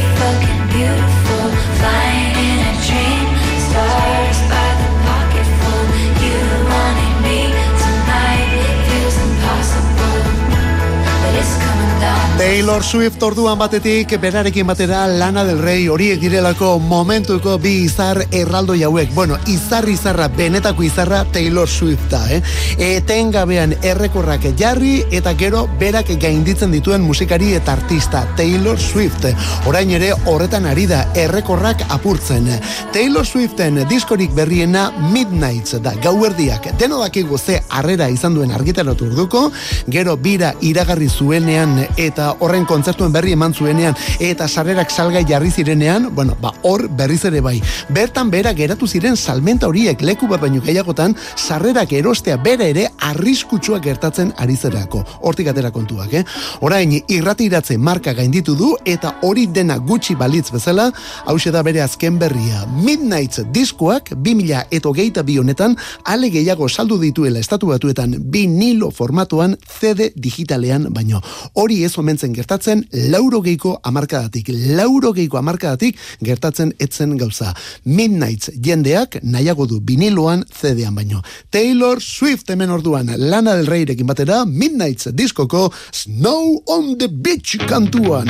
Taylor 12.53 12.83
Swift 12.83 13.23
orduan 13.25 13.57
batetik 13.57 14.11
berarekin 14.21 14.67
batera 14.69 15.07
Lana 15.09 15.41
del 15.43 15.57
Rey 15.57 15.87
horiek 15.89 16.19
direlako 16.21 16.75
momentuko 16.77 17.55
bi 17.57 17.71
izar 17.87 18.19
erraldoi 18.29 18.83
hauek. 18.85 19.09
Bueno, 19.15 19.39
izar 19.49 19.87
izarra, 19.89 20.27
benetako 20.29 20.83
izarra 20.85 21.23
Taylor 21.33 21.65
Swift 21.67 22.11
da, 22.11 22.19
eh? 22.29 22.43
Etengabean 22.77 23.73
errekorrak 23.81 24.45
jarri 24.59 24.99
eta 25.09 25.33
gero 25.39 25.63
berak 25.79 26.11
gainditzen 26.21 26.69
dituen 26.77 27.01
musikari 27.01 27.55
eta 27.57 27.73
artista 27.73 28.21
Taylor 28.37 28.77
Swift. 28.77 29.25
Orain 29.65 29.89
ere 29.97 30.11
horretan 30.29 30.69
ari 30.69 30.85
da 30.85 31.07
errekorrak 31.17 31.81
apurtzen. 31.89 32.51
Taylor 32.93 33.25
Swiften 33.25 33.81
diskorik 33.89 34.29
berriena 34.37 34.91
Midnights 35.09 35.81
da 35.81 35.95
gauerdiak. 36.05 36.69
Deno 36.77 37.01
dakigu 37.01 37.41
ze 37.41 37.63
harrera 37.69 38.11
izan 38.13 38.37
duen 38.37 38.53
argitaratu 38.53 39.09
urduko, 39.09 39.47
gero 39.89 40.15
bira 40.21 40.53
iragarri 40.61 41.09
zuenean 41.09 41.79
eta 41.97 42.29
horren 42.43 42.65
kontzertuen 42.67 43.13
berri 43.13 43.33
eman 43.37 43.53
zuenean 43.53 43.95
eta 44.19 44.47
sarrerak 44.47 44.91
salgai 44.91 45.23
jarri 45.27 45.51
zirenean, 45.51 46.09
bueno, 46.15 46.35
ba, 46.41 46.51
hor 46.67 46.87
berriz 46.89 47.23
ere 47.25 47.41
bai. 47.41 47.55
Bertan 47.93 48.29
bera 48.33 48.53
geratu 48.53 48.87
ziren 48.87 49.15
salmenta 49.17 49.67
horiek 49.67 50.01
leku 50.01 50.27
bat 50.27 50.41
baino 50.43 50.61
gehiagotan 50.61 51.15
sarrerak 51.35 51.93
erostea 51.93 52.37
bere 52.37 52.69
ere 52.73 52.87
arriskutsua 53.09 53.79
gertatzen 53.83 54.33
ari 54.37 54.57
zerako. 54.57 55.03
Hortik 55.23 55.47
atera 55.51 55.71
kontuak, 55.71 56.13
eh? 56.13 56.23
Orain 56.61 56.91
irratiratze 57.07 57.77
marka 57.77 58.13
gainditu 58.13 58.55
du 58.59 58.73
eta 58.85 59.15
hori 59.23 59.47
dena 59.47 59.77
gutxi 59.77 60.15
balitz 60.19 60.49
bezala, 60.51 60.89
hause 61.25 61.51
da 61.51 61.63
bere 61.63 61.83
azken 61.83 62.19
berria. 62.19 62.65
Midnight 62.83 63.39
diskoak 63.53 64.13
2000 64.15 64.65
eta 64.71 64.93
geita 64.93 65.23
bi 65.23 65.37
honetan 65.39 65.77
ale 66.03 66.29
gehiago 66.33 66.67
saldu 66.69 66.99
dituela 66.99 67.39
estatu 67.39 67.71
batuetan 67.71 68.17
vinilo 68.33 68.91
formatuan 68.91 69.55
CD 69.79 70.11
digitalean 70.15 70.89
baino. 70.93 71.21
Hori 71.53 71.83
ez 71.83 71.93
omentzen 71.97 72.32
gertatzen 72.33 72.83
lauro 73.13 73.41
geiko 73.41 73.77
amarkadatik. 73.83 74.49
Lauro 74.77 75.13
geiko 75.13 75.37
amarkadatik 75.37 75.97
gertatzen 76.21 76.73
etzen 76.79 77.17
gauza. 77.17 77.53
Midnight 77.83 78.49
jendeak 78.61 79.19
nahiago 79.23 79.67
du 79.69 79.81
viniloan 79.85 80.43
CD-an 80.49 80.95
baino. 80.95 81.21
Taylor 81.49 82.01
Swift 82.01 82.49
hemen 82.49 82.73
orduan 82.73 83.13
lana 83.17 83.55
del 83.57 83.69
reirekin 83.69 84.07
batera 84.07 84.43
Midnight 84.45 85.07
diskoko 85.13 85.69
Snow 85.91 86.63
on 86.67 86.97
the 86.97 87.07
Beach 87.07 87.57
kantuan. 87.67 88.29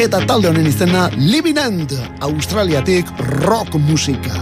Eta 0.00 0.22
talde 0.26 0.48
honen 0.50 0.66
izena 0.66 1.08
Living 1.18 1.58
End, 1.60 1.92
Australiatik 2.24 3.08
rock 3.44 3.76
musika. 3.78 4.40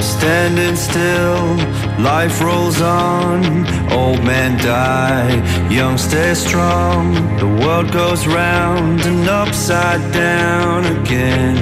Standing 0.00 0.76
still, 0.76 1.60
life 2.02 2.40
rolls 2.40 2.80
on. 2.80 3.66
Old 3.92 4.22
men 4.24 4.56
die, 4.58 5.32
young 5.70 5.98
stay 5.98 6.34
strong. 6.34 7.14
The 7.38 7.46
world 7.46 7.92
goes 7.92 8.26
round 8.26 9.00
and 9.02 9.28
upside 9.28 10.12
down 10.12 10.86
again. 10.98 11.56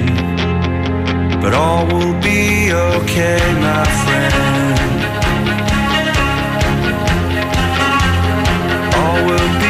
But 1.41 1.53
all 1.53 1.85
will 1.87 2.19
be 2.21 2.71
okay, 2.71 3.39
my 3.67 3.85
friend. 4.03 4.89
All 9.01 9.19
will 9.29 9.53
be 9.65 9.68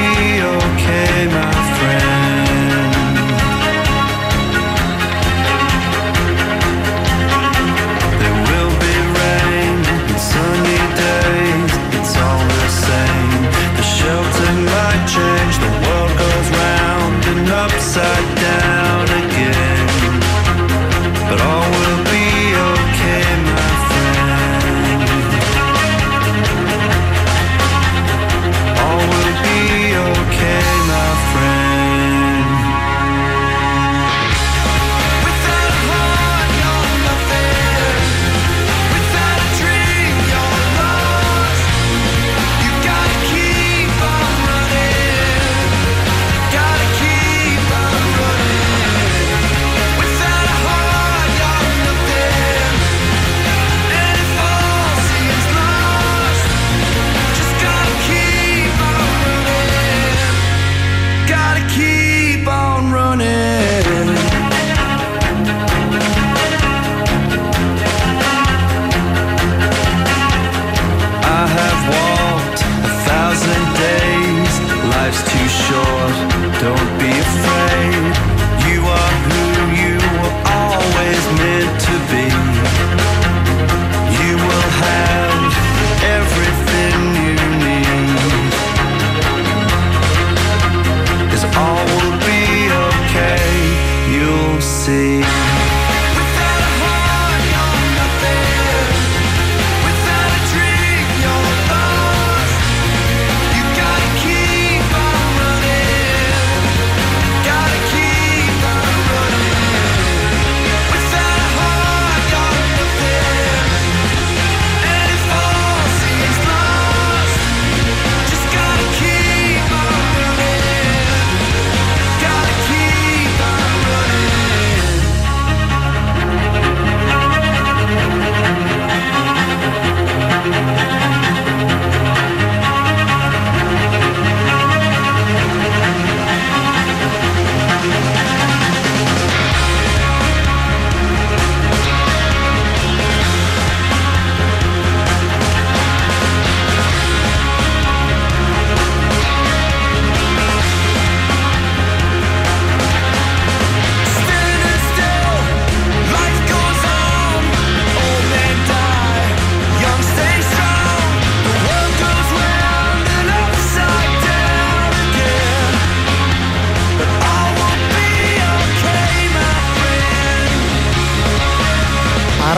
shelter 14.40 14.54
might 14.62 15.06
change. 15.08 15.56
The 15.60 15.72
world 15.84 16.18
goes 16.18 16.50
round 16.50 17.26
and 17.26 17.50
upside 17.50 18.36
down 18.36 18.39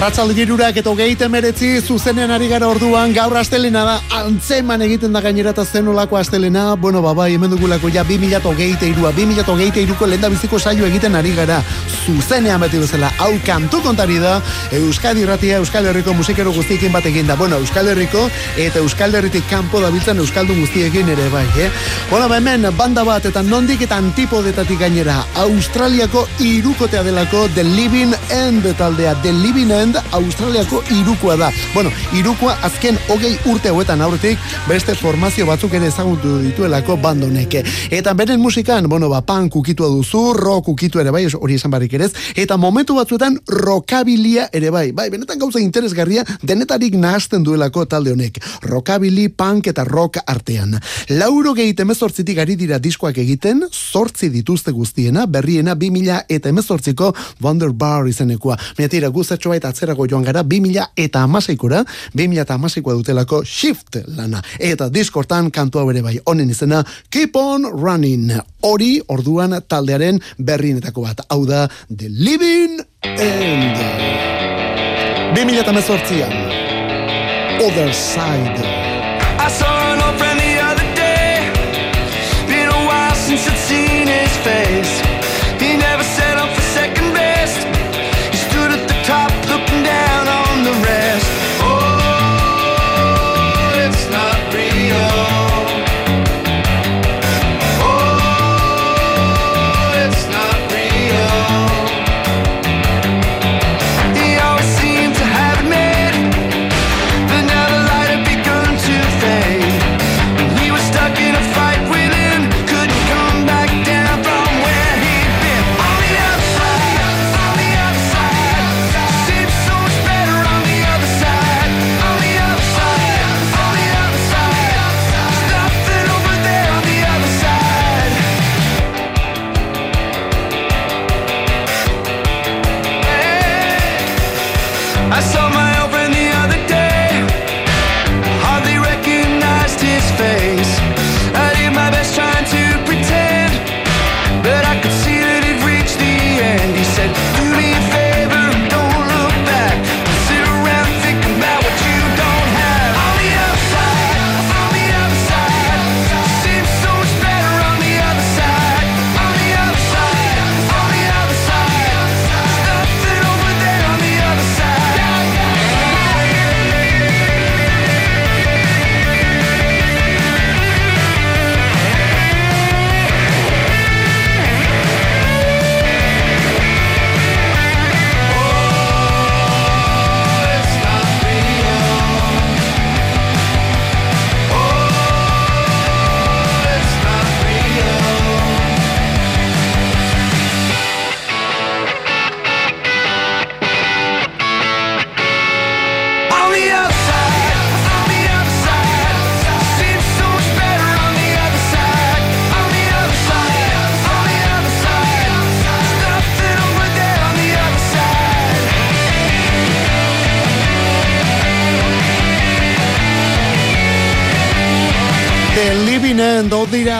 Arratzalde 0.02 0.34
girurak 0.34 0.78
eta 0.82 0.90
hogeite 0.90 1.28
meretzi 1.30 1.68
zuzenean 1.86 2.32
ari 2.34 2.48
gara 2.50 2.66
orduan 2.74 3.12
gaur 3.14 3.36
astelena 3.38 3.84
da 3.86 3.98
antzeman 4.24 4.82
egiten 4.82 5.14
da 5.14 5.22
gainera 5.22 5.52
eta 5.54 5.62
zenolako 5.62 6.18
astelena. 6.18 6.64
Bueno 6.74 7.04
babai 7.06 7.36
hemen 7.36 7.52
dugulako 7.54 7.92
ja 7.94 8.02
2008 8.04 8.88
irua 8.88 9.12
2008 9.14 9.78
iruko 9.84 10.08
lenda 10.10 10.30
biziko 10.34 10.58
saio 10.58 10.88
egiten 10.88 11.16
ari 11.16 11.36
gara. 11.38 11.62
Zuzenean 12.02 12.64
beti 12.66 12.80
bezala 12.82 13.12
hau 13.22 13.36
kantu 13.46 13.84
kontari 13.86 14.18
da 14.18 14.40
Euskadi 14.74 15.22
Irratia 15.22 15.60
Euskal 15.62 15.86
Herriko 15.86 16.16
musikero 16.18 16.54
guztiekin 16.56 16.92
bat 16.92 17.06
egin 17.06 17.28
da 17.30 17.36
bueno 17.36 17.60
Euskal 17.62 17.92
Herriko 17.92 18.24
eta 18.58 18.82
Euskal 18.82 19.14
Herritik 19.14 19.46
kanpo 19.50 19.82
dabiltzan 19.84 20.18
Euskaldun 20.24 20.64
guztiekin 20.64 21.10
ere 21.14 21.30
bai 21.30 21.46
eh? 21.62 21.70
bueno 22.10 22.28
ba, 22.28 22.38
hemen 22.38 22.66
banda 22.78 23.04
bat 23.06 23.26
eta 23.30 23.44
nondik 23.44 23.86
eta 23.86 24.02
antipodetatik 24.02 24.80
gainera 24.82 25.20
Australiako 25.46 26.26
irukotea 26.40 27.04
delako 27.06 27.48
The 27.54 27.68
Living 27.70 28.18
End 28.32 28.66
taldea 28.80 29.14
The 29.22 29.36
Living 29.44 29.70
End 29.70 29.91
End 29.92 30.00
Australiako 30.12 30.80
irukoa 31.02 31.36
da. 31.36 31.50
Bueno, 31.74 31.90
irukoa 32.16 32.54
azken 32.64 32.96
hogei 33.12 33.34
urte 33.52 33.72
hauetan 33.72 34.00
aurretik 34.02 34.40
beste 34.70 34.94
formazio 34.96 35.44
batzuk 35.50 35.74
ere 35.76 35.90
ezagutu 35.92 36.38
dituelako 36.46 36.96
bandoneke. 37.02 37.64
Eta 37.92 38.14
beren 38.16 38.40
musikan, 38.40 38.88
bueno, 38.88 39.10
ba, 39.12 39.20
punk 39.28 39.56
ukitua 39.60 39.90
duzu, 39.92 40.22
rock 40.38 40.70
ukitu 40.72 41.02
ere 41.02 41.12
bai, 41.12 41.26
hori 41.28 41.58
esan 41.60 41.74
barrik 41.74 41.98
ere 41.98 42.08
eta 42.40 42.56
momentu 42.58 42.96
batzuetan 42.96 43.36
rockabilia 43.48 44.48
ere 44.54 44.70
bai. 44.72 44.92
Bai, 44.96 45.10
benetan 45.12 45.40
gauza 45.40 45.60
interesgarria 45.60 46.24
denetarik 46.42 46.96
nahazten 46.96 47.44
duelako 47.44 47.86
talde 47.86 48.14
honek. 48.16 48.40
Rockabili, 48.64 49.28
punk 49.28 49.68
eta 49.74 49.84
rock 49.84 50.22
artean. 50.26 50.80
Lauro 51.10 51.54
gehi 51.58 51.76
emezortzitik 51.78 52.40
ari 52.40 52.56
dira 52.56 52.80
diskoak 52.80 53.18
egiten, 53.18 53.66
zortzi 53.72 54.30
dituzte 54.30 54.72
guztiena, 54.72 55.26
berriena 55.26 55.76
2000 55.76 56.24
eta 56.30 56.50
emezortziko 56.50 57.14
Wonder 57.42 57.74
Bar 57.74 58.08
izenekoa. 58.08 58.58
Miatira, 58.78 59.10
guztatxo 59.10 59.50
baita 59.50 59.72
atzerago 59.82 60.06
joan 60.06 60.24
gara, 60.24 60.44
2000 60.44 60.92
eta 60.96 61.24
amaseikora, 61.26 61.84
2000 62.14 62.42
eta 62.42 62.54
amaseikoa 62.54 62.94
dutelako 62.94 63.42
Shift 63.46 63.98
lana. 64.16 64.42
Eta 64.60 64.90
diskortan 64.94 65.50
kantu 65.52 65.82
hau 65.82 65.90
ere 65.90 66.02
bai, 66.06 66.20
honen 66.26 66.50
izena 66.50 66.84
Keep 67.10 67.36
on 67.36 67.66
Running. 67.66 68.32
Hori, 68.62 69.02
orduan 69.10 69.58
taldearen 69.68 70.22
berrienetako 70.38 71.08
bat. 71.08 71.26
Hau 71.30 71.46
da, 71.46 71.68
The 71.90 72.10
Living 72.10 72.82
End. 73.02 73.82
2000 75.34 75.60
eta 75.64 75.72
emezortzian. 75.72 76.36
Other 77.62 77.94
Side. 77.94 78.62
I 79.42 79.50
saw 79.50 79.94
an 79.94 80.02
old 80.02 80.18
friend 80.18 80.40
the 80.40 80.62
other 80.62 80.88
day. 80.94 81.50
Been 82.48 82.70
a 82.70 82.82
while 82.86 83.16
since 83.16 83.48
I'd 83.50 83.58
seen 83.58 84.08
his 84.08 84.38
face. 84.46 85.11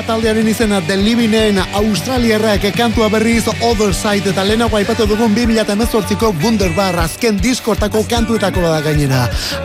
Taldearen 0.08 0.48
izena 0.48 0.80
The 0.82 0.96
Living 0.98 1.34
End, 1.34 1.60
Australiarrak 1.74 2.64
kantua 2.76 3.10
berriz 3.10 3.46
Other 3.62 3.94
Side 3.94 4.32
eta 4.32 4.44
lehenago 4.44 4.78
aipatu 4.78 5.06
dugun 5.10 5.34
2018ko 5.36 6.32
Wunderbar 6.42 6.98
azken 7.04 7.38
diskortako 7.42 8.02
kantuetako 8.10 8.62
da 8.62 8.80
gainera. 8.82 9.22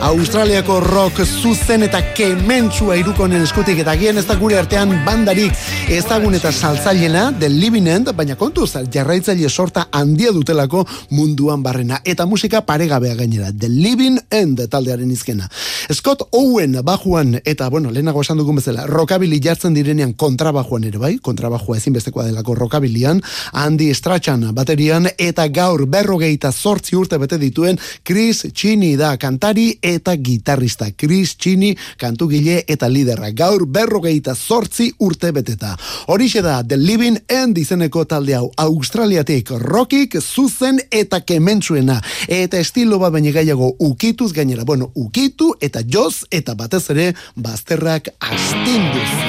Australiako 0.09 0.79
rock 0.83 1.23
zuzen 1.25 1.87
eta 1.87 2.01
kementsua 2.17 2.97
irukonen 2.99 3.45
eskutik 3.45 3.81
eta 3.81 3.95
gian 3.97 4.17
ez 4.17 4.25
da 4.27 4.35
gure 4.37 4.59
artean 4.59 4.93
bandarik 5.05 5.55
ezagun 5.89 6.37
eta 6.37 6.51
saltzailena 6.51 7.31
The 7.39 7.49
Living 7.49 7.87
End, 7.87 8.13
baina 8.13 8.35
kontuz 8.35 8.73
jarraitzaile 8.93 9.49
sorta 9.49 9.87
handia 9.91 10.31
dutelako 10.35 10.85
munduan 11.09 11.63
barrena 11.63 12.01
eta 12.05 12.25
musika 12.25 12.61
paregabea 12.61 13.15
gainera. 13.15 13.51
The 13.51 13.69
Living 13.69 14.19
End 14.29 14.61
taldearen 14.69 15.11
izkena. 15.11 15.49
Scott 15.93 16.27
Owen 16.31 16.77
bajuan 16.83 17.39
eta 17.43 17.69
bueno, 17.69 17.91
lehenago 17.91 18.21
esan 18.21 18.37
dugun 18.37 18.61
bezala, 18.61 18.85
rockabilly 18.85 19.39
jartzen 19.43 19.73
direnean 19.73 20.13
kontrabajuan 20.27 20.83
ere 20.89 20.99
bai, 20.99 21.13
kontrabajua 21.23 21.77
ezinbestekoa 21.79 22.25
delako 22.27 22.55
rockabilian, 22.57 23.21
Andy 23.55 23.93
Strachan 23.95 24.43
baterian 24.55 25.07
eta 25.17 25.47
gaur 25.53 25.85
berrogeita 25.87 26.51
zortzi 26.51 26.97
urte 26.99 27.19
bete 27.21 27.39
dituen 27.39 27.79
Chris 28.03 28.43
Chini 28.53 28.95
da 28.99 29.13
kantari 29.21 29.69
eta 29.81 30.17
gitarrista. 30.17 30.89
Chris 30.97 31.35
Chini 31.39 31.71
kantugile 31.97 32.59
eta 32.67 32.89
liderra. 32.91 33.31
Gaur 33.31 33.65
berrogeita 33.71 34.35
zortzi 34.35 34.89
urte 34.99 35.31
beteta. 35.31 35.75
Horixe 36.11 36.43
da 36.43 36.59
The 36.63 36.77
Living 36.77 37.21
End 37.31 37.57
izeneko 37.57 38.03
talde 38.05 38.35
hau 38.35 38.49
Australiatik 38.67 39.53
rockik 39.63 40.19
zuzen 40.21 40.81
eta 40.91 41.21
kementsuena 41.23 42.01
eta 42.27 42.59
estilo 42.59 42.99
bat 42.99 43.15
baina 43.15 43.31
gaiago 43.31 43.73
ukituz 43.79 44.33
gainera. 44.35 44.67
Bueno, 44.67 44.91
ukitu 44.95 45.53
eta 45.61 45.85
joz 45.87 46.25
eta 46.31 46.57
batez 46.59 46.83
ere 46.95 47.13
bazterrak 47.35 48.11
astinduz. 48.19 49.26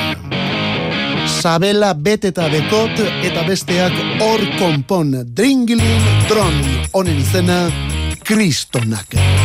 Sabela 1.28 1.92
beteta 1.94 2.48
bekot 2.52 3.00
eta 3.26 3.44
besteak 3.46 3.94
hor 4.22 4.44
konpon 4.58 5.12
dringilin 5.36 6.08
dron 6.28 6.62
honen 6.92 7.20
izena 7.22 7.60
kristonak. 8.24 9.37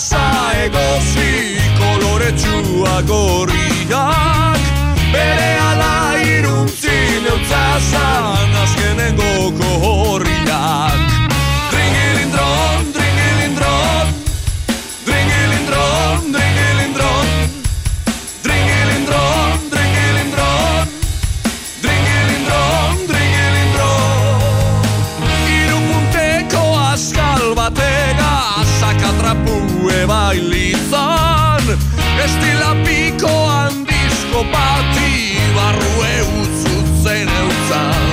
Asa 0.00 0.52
egozi 0.64 1.60
koloretsua 1.78 2.96
gorriak. 3.10 4.60
Bere 5.12 5.50
ala 5.68 5.96
iruntzin 6.36 7.28
eutzazan 7.32 8.56
azkenengo 8.62 9.32
horriak 9.84 11.09
bati 34.44 35.36
barrue 35.56 36.12
utzutzen 36.40 37.28
eutzan 37.40 38.04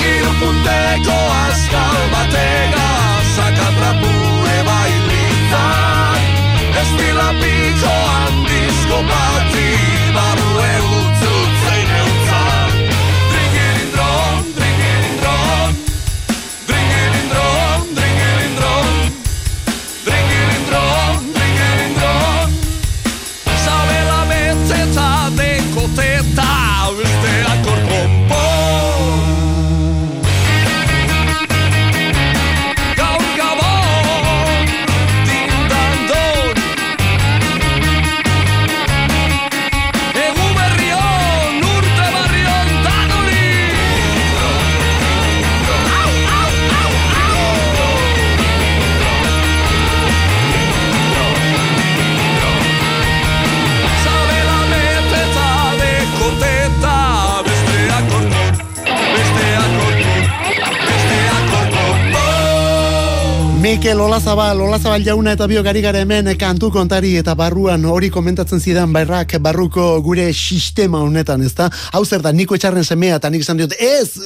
Iru 0.00 0.32
punteko 0.40 1.18
askal 1.44 2.00
bat 2.12 2.23
Olazabal, 64.24 64.60
Olazabal 64.64 65.02
jauna 65.04 65.32
eta 65.36 65.44
bio 65.44 65.60
gari 65.60 65.82
gara 65.84 66.00
hemen 66.00 66.30
kantu 66.40 66.70
kontari 66.72 67.10
eta 67.20 67.34
barruan 67.36 67.82
hori 67.84 68.08
komentatzen 68.08 68.60
zidan 68.60 68.92
barrak 68.92 69.34
barruko 69.36 70.00
gure 70.00 70.30
sistema 70.32 71.02
honetan, 71.04 71.42
ezta? 71.44 71.66
Hau 71.92 72.06
zer 72.06 72.22
da, 72.24 72.32
niko 72.32 72.56
etxarren 72.56 72.88
semea 72.88 73.18
eta 73.20 73.28
nik 73.28 73.44
esan 73.44 73.60
diot, 73.60 73.74
ez, 73.76 74.16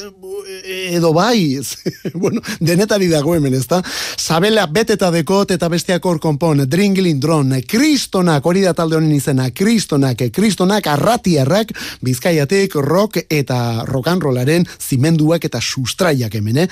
edo 0.95 1.11
bai, 1.13 1.57
ez. 1.59 1.75
bueno, 2.21 2.39
denetari 2.63 3.09
dago 3.11 3.35
hemen, 3.35 3.57
ezta? 3.59 3.81
Sabela 4.15 4.65
beteta 4.71 5.09
dekot 5.11 5.51
eta 5.51 5.67
besteak 5.67 6.07
hor 6.07 6.21
konpon, 6.23 6.63
dringlin 6.63 7.19
dron, 7.19 7.51
kristonak, 7.67 8.45
hori 8.47 8.63
da 8.63 8.73
talde 8.73 8.95
honen 8.95 9.11
izena, 9.17 9.49
kristonak, 9.51 10.23
kristonak 10.31 10.87
arratiarrak, 10.87 11.75
bizkaiatik 11.99 12.79
rock 12.87 13.19
eta 13.27 13.83
rollaren 13.83 14.63
zimenduak 14.79 15.43
eta 15.43 15.59
sustraiak 15.59 16.39
hemen, 16.39 16.63
eh? 16.63 16.67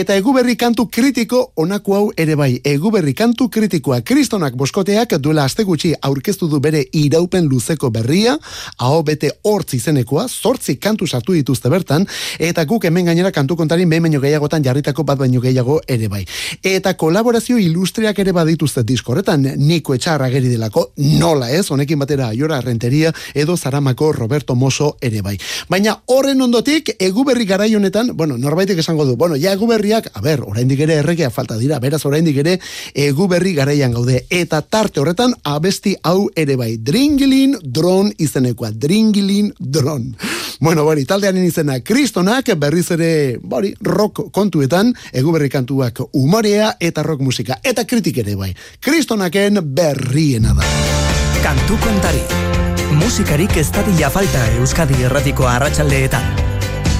Eta 0.00 0.18
eguberri 0.18 0.58
kantu 0.58 0.88
kritiko 0.90 1.52
onako 1.62 1.98
hau 2.00 2.04
ere 2.18 2.34
bai, 2.34 2.52
eguberri 2.72 3.12
kantu 3.14 3.48
kritikoa 3.52 4.00
kristonak 4.06 4.54
boskoteak 4.56 5.16
duela 5.20 5.44
aste 5.44 5.64
gutxi 5.68 5.92
aurkeztu 6.08 6.48
du 6.48 6.60
bere 6.60 6.82
iraupen 6.96 7.46
luzeko 7.50 7.90
berria, 7.92 8.36
aho 8.78 9.02
bete 9.02 9.30
hortz 9.44 9.74
izenekoa, 9.76 10.26
zortzi 10.28 10.76
kantu 10.80 11.06
sartu 11.06 11.36
dituzte 11.36 11.70
bertan, 11.72 12.06
eta 12.38 12.64
guk 12.68 12.86
hemen 12.88 13.10
gainera 13.10 13.32
kantu 13.32 13.56
kontarin 13.60 13.90
behin 13.90 14.08
baino 14.08 14.20
gehiagotan 14.22 14.64
jarritako 14.64 15.04
bat 15.04 15.20
baino 15.20 15.40
gehiago 15.40 15.80
ere 15.86 16.08
bai. 16.08 16.22
Eta 16.62 16.94
kolaborazio 16.96 17.58
ilustriak 17.60 18.18
ere 18.24 18.32
badituzte 18.32 18.84
diskorretan, 18.88 19.46
niko 19.58 19.94
etxarra 19.94 20.30
geri 20.32 20.52
delako, 20.52 20.88
nola 21.20 21.50
ez, 21.52 21.66
honekin 21.70 22.00
batera 22.00 22.30
aiora 22.32 22.60
renteria, 22.60 23.12
edo 23.34 23.56
zaramako 23.56 24.12
Roberto 24.12 24.54
Moso 24.54 24.96
ere 25.00 25.22
bai. 25.22 25.36
Baina 25.68 25.98
horren 26.06 26.40
ondotik, 26.40 26.94
eguberri 26.98 27.46
garai 27.46 27.74
honetan, 27.76 28.14
bueno, 28.16 28.38
norbaitek 28.38 28.80
esango 28.80 29.04
du, 29.08 29.16
bueno, 29.16 29.36
ja 29.36 29.52
eguberriak, 29.52 30.10
a 30.14 30.24
ber, 30.24 30.46
oraindik 30.46 30.80
ere 30.86 31.00
erregea 31.02 31.30
falta 31.30 31.58
dira, 31.60 31.78
beraz 31.82 32.04
oraindik 32.06 32.40
ere 32.44 32.58
eguberri 32.94 33.54
garaian 33.54 33.92
gaude, 33.92 34.24
eta 34.30 34.62
tarte 34.62 35.00
horretan 35.00 35.34
abesti 35.44 35.96
hau 36.02 36.28
ere 36.36 36.56
bai, 36.56 36.76
dringilin 36.78 37.56
dron 37.62 38.12
izenekoa, 38.18 38.72
dringilin 38.72 39.52
dron. 39.58 40.14
Bueno, 40.62 40.84
bori, 40.84 41.04
taldean 41.04 41.40
izena 41.42 41.80
kristonak, 41.82 42.52
berriz 42.56 42.90
ere, 42.94 43.38
bori, 43.42 43.72
rock 43.82 44.28
kontuetan, 44.30 44.92
eguberri 45.12 45.48
kantuak 45.50 46.04
umorea 46.12 46.76
eta 46.80 47.02
rock 47.02 47.20
musika, 47.20 47.58
eta 47.62 47.84
kritik 47.84 48.22
ere 48.22 48.36
bai, 48.38 48.52
kristonaken 48.80 49.58
berriena 49.74 50.54
da. 50.54 50.68
Kantu 51.42 51.78
kontari. 51.82 52.22
Musikarik 53.00 53.56
ez 53.56 53.70
dadila 53.74 54.10
falta 54.14 54.44
Euskadi 54.60 55.02
erratiko 55.02 55.48
arratsaldeetan. 55.50 56.28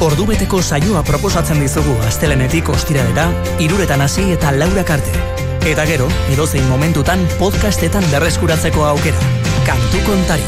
Ordubeteko 0.03 0.59
saioa 0.63 1.05
proposatzen 1.07 1.61
dizugu 1.63 1.95
astelenetik 2.09 2.73
ostiralera, 2.75 3.29
iruretan 3.63 4.03
hasi 4.03 4.33
eta 4.35 4.51
laurak 4.57 4.91
arte. 4.97 5.32
Eta 5.63 5.85
gero, 5.87 6.09
edozein 6.35 6.65
momentutan 6.67 7.21
podcastetan 7.39 8.03
berreskuratzeko 8.11 8.83
aukera. 8.83 9.21
Kantu 9.63 10.01
kontari. 10.03 10.43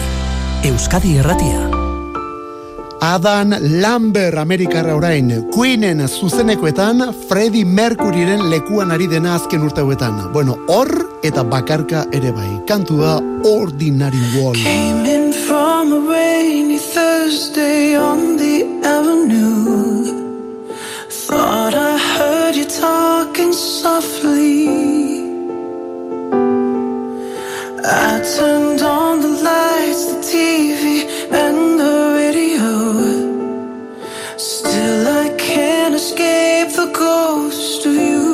Euskadi 0.66 1.12
erratia. 1.22 1.68
Adam 3.04 3.52
Lambert 3.78 4.40
Amerikarra 4.42 4.96
orain, 4.96 5.30
Queenen 5.54 6.02
zuzenekoetan 6.08 7.14
Freddie 7.28 7.64
Mercuryren 7.64 8.42
lekuan 8.50 8.90
ari 8.90 9.06
dena 9.06 9.36
azken 9.36 9.62
urteuetan. 9.62 10.32
Bueno, 10.32 10.56
hor 10.66 10.90
eta 11.22 11.44
bakarka 11.46 12.08
ere 12.10 12.32
bai. 12.34 12.50
Kantu 12.66 12.98
da 13.04 13.20
Ordinary 13.46 14.22
Wall. 14.34 14.58
Came 14.58 15.06
in 15.06 15.32
from 15.46 15.92
a 15.92 16.00
rainy 16.10 16.78
Thursday 16.78 17.94
on 17.94 18.36
the 18.36 18.66
avenue. 18.82 20.10
Thought 21.08 21.74
I 21.74 21.93
talking 22.64 23.52
softly. 23.52 24.68
I 27.86 28.22
turned 28.36 28.82
on 28.82 29.20
the 29.20 29.28
lights, 29.28 30.06
the 30.12 30.20
TV, 30.32 31.06
and 31.30 31.78
the 31.78 31.96
radio. 32.16 32.72
Still, 34.38 35.08
I 35.08 35.28
can't 35.36 35.94
escape 35.94 36.70
the 36.74 36.90
ghost 36.92 37.86
of 37.86 37.94
you. 37.94 38.24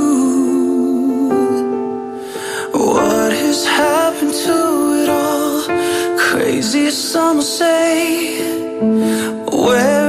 What 2.73 3.33
has 3.33 3.67
happened 3.67 4.35
to 4.47 4.59
it 5.03 5.09
all? 5.09 6.19
Crazy, 6.19 6.91
some 6.91 7.43
say. 7.43 8.39
Where 9.47 10.00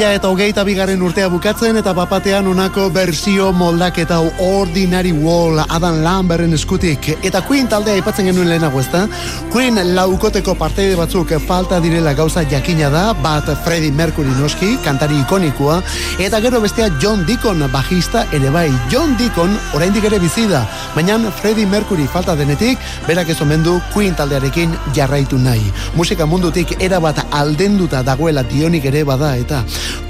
mila 0.00 0.14
eta 0.16 0.28
hogeita 0.32 0.62
bigarren 0.64 1.02
urtea 1.04 1.26
bukatzen 1.28 1.76
eta 1.76 1.92
bapatean 1.92 2.46
unako 2.48 2.86
bersio 2.88 3.50
moldaketa 3.52 4.16
Ordinary 4.40 5.10
Wall 5.12 5.60
Adam 5.60 5.98
Lamberren 6.00 6.54
eskutik. 6.56 7.10
Eta 7.20 7.42
Queen 7.44 7.68
taldea 7.68 7.98
aipatzen 7.98 8.30
genuen 8.30 8.48
lehenago 8.48 8.80
ezta? 8.80 9.02
Queen 9.52 9.76
laukoteko 9.94 10.54
parteide 10.56 10.94
batzuk 10.96 11.34
falta 11.46 11.82
direla 11.84 12.14
gauza 12.16 12.46
jakina 12.48 12.88
da 12.88 13.02
bat 13.12 13.50
Freddie 13.66 13.92
Mercury 13.92 14.32
noski 14.38 14.78
kantari 14.86 15.18
ikonikoa 15.20 15.82
eta 16.18 16.40
gero 16.40 16.62
bestea 16.64 16.88
John 17.02 17.26
Deacon 17.28 17.60
bajista 17.68 18.24
ere 18.32 18.48
bai. 18.48 18.70
John 18.88 19.18
Deacon 19.20 19.52
oraindik 19.76 20.08
ere 20.08 20.18
bizi 20.18 20.46
da 20.48 20.62
baina 20.94 21.18
Freddie 21.42 21.66
Mercury 21.66 22.08
falta 22.08 22.38
denetik 22.40 22.78
berak 23.06 23.34
ez 23.34 23.40
omen 23.42 23.68
du 23.68 23.76
Queen 23.92 24.16
taldearekin 24.16 24.72
jarraitu 24.96 25.36
nahi. 25.36 25.68
Musika 25.94 26.24
mundutik 26.24 26.78
erabat 26.80 27.20
aldenduta 27.30 28.00
dagoela 28.02 28.42
dionik 28.48 28.88
ere 28.88 29.04
bada 29.04 29.36
eta 29.36 29.60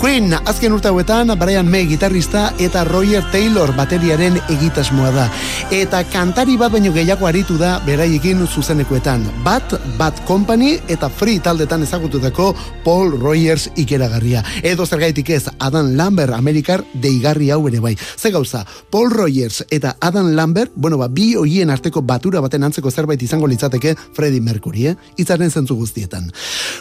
Queen 0.01 0.33
azken 0.33 0.73
urte 0.73 0.89
hauetan 0.89 1.33
Brian 1.39 1.69
May 1.71 1.87
gitarrista 1.87 2.55
eta 2.59 2.85
Roger 2.85 3.25
Taylor 3.33 3.73
bateriaren 3.77 4.39
egitasmoa 4.49 5.11
da. 5.13 5.27
Eta 5.71 6.03
kantari 6.09 6.57
bat 6.61 6.73
baino 6.73 6.93
gehiago 6.93 7.27
aritu 7.29 7.59
da 7.61 7.75
beraiekin 7.85 8.47
zuzenekoetan. 8.47 9.27
Bat 9.45 9.75
Bad 9.99 10.23
Company 10.29 10.79
eta 10.89 11.09
Free 11.09 11.41
taldetan 11.41 11.83
ezagututako 11.85 12.55
Paul 12.85 13.19
Rogers 13.21 13.69
ikeragarria. 13.77 14.43
Edo 14.63 14.87
zergaitik 14.87 15.31
ez 15.31 15.45
Adam 15.59 15.95
Lambert 15.97 16.35
Amerikar 16.35 16.85
deigarri 16.95 17.51
hau 17.51 17.67
ere 17.69 17.81
bai. 17.81 17.97
Ze 18.17 18.31
gauza 18.31 18.65
Paul 18.91 19.11
Rogers 19.11 19.65
eta 19.71 19.97
Adam 20.01 20.33
Lambert 20.37 20.73
bueno 20.75 20.99
ba 20.99 21.09
bi 21.09 21.35
hoien 21.35 21.71
arteko 21.71 22.03
batura 22.03 22.41
baten 22.41 22.65
antzeko 22.65 22.91
zerbait 22.91 23.23
izango 23.23 23.47
litzateke 23.47 23.97
Freddie 24.13 24.41
Mercury 24.41 24.87
eh? 24.87 24.97
itzaren 25.17 25.51
zentzu 25.51 25.77
guztietan. 25.77 26.31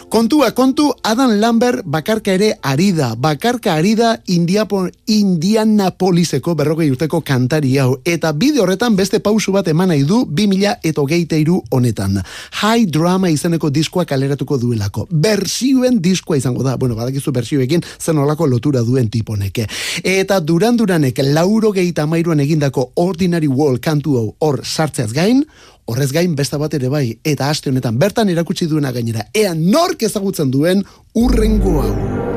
Kontua 0.10 0.52
kontu 0.52 0.90
Adam 1.04 1.36
Lambert 1.40 1.84
bakarka 1.86 2.34
ere 2.34 2.54
ari 2.64 2.89
da, 2.96 3.16
bakarka 3.16 3.74
ari 3.76 3.96
da 3.96 4.14
Indiapo, 4.28 4.82
Indianapoliseko 5.08 6.56
berrogei 6.56 6.90
urteko 6.92 7.22
kantari 7.26 7.78
hau, 7.78 7.98
eta 8.06 8.32
bide 8.34 8.62
horretan 8.62 8.96
beste 8.98 9.20
pausu 9.24 9.54
bat 9.56 9.68
eman 9.68 9.90
nahi 9.94 10.04
du 10.08 10.22
2000 10.26 10.76
eta 10.84 11.02
hogeita 11.02 11.40
iru 11.40 11.62
honetan. 11.72 12.20
High 12.62 12.90
Drama 12.92 13.30
izeneko 13.34 13.70
diskoa 13.74 14.06
kaleratuko 14.06 14.58
duelako. 14.62 15.08
Bersioen 15.12 16.02
diskoa 16.02 16.38
izango 16.38 16.64
da, 16.64 16.76
bueno, 16.78 16.96
badakizu 16.96 17.34
bersioekin 17.36 17.84
zen 18.00 18.18
olako 18.18 18.48
lotura 18.48 18.82
duen 18.86 19.10
tiponeke. 19.10 19.68
Eta 20.04 20.40
duran 20.40 20.78
duranek 20.78 21.24
lauro 21.34 21.72
geita 21.76 22.06
mairuan 22.06 22.40
egindako 22.40 22.92
Ordinary 22.96 23.48
World 23.48 23.82
kantu 23.84 24.18
hau 24.18 24.28
hor 24.40 24.62
sartzeaz 24.64 25.12
gain, 25.14 25.44
horrez 25.90 26.12
gain 26.14 26.36
besta 26.38 26.60
bat 26.62 26.74
ere 26.78 26.90
bai, 26.94 27.06
eta 27.26 27.50
aste 27.50 27.72
honetan 27.74 27.98
bertan 28.00 28.30
erakutsi 28.30 28.70
duena 28.70 28.94
gainera, 28.94 29.26
ea 29.34 29.56
nork 29.58 30.06
ezagutzen 30.06 30.52
duen 30.54 30.86
urrengo 31.18 31.80
hau. 31.82 32.29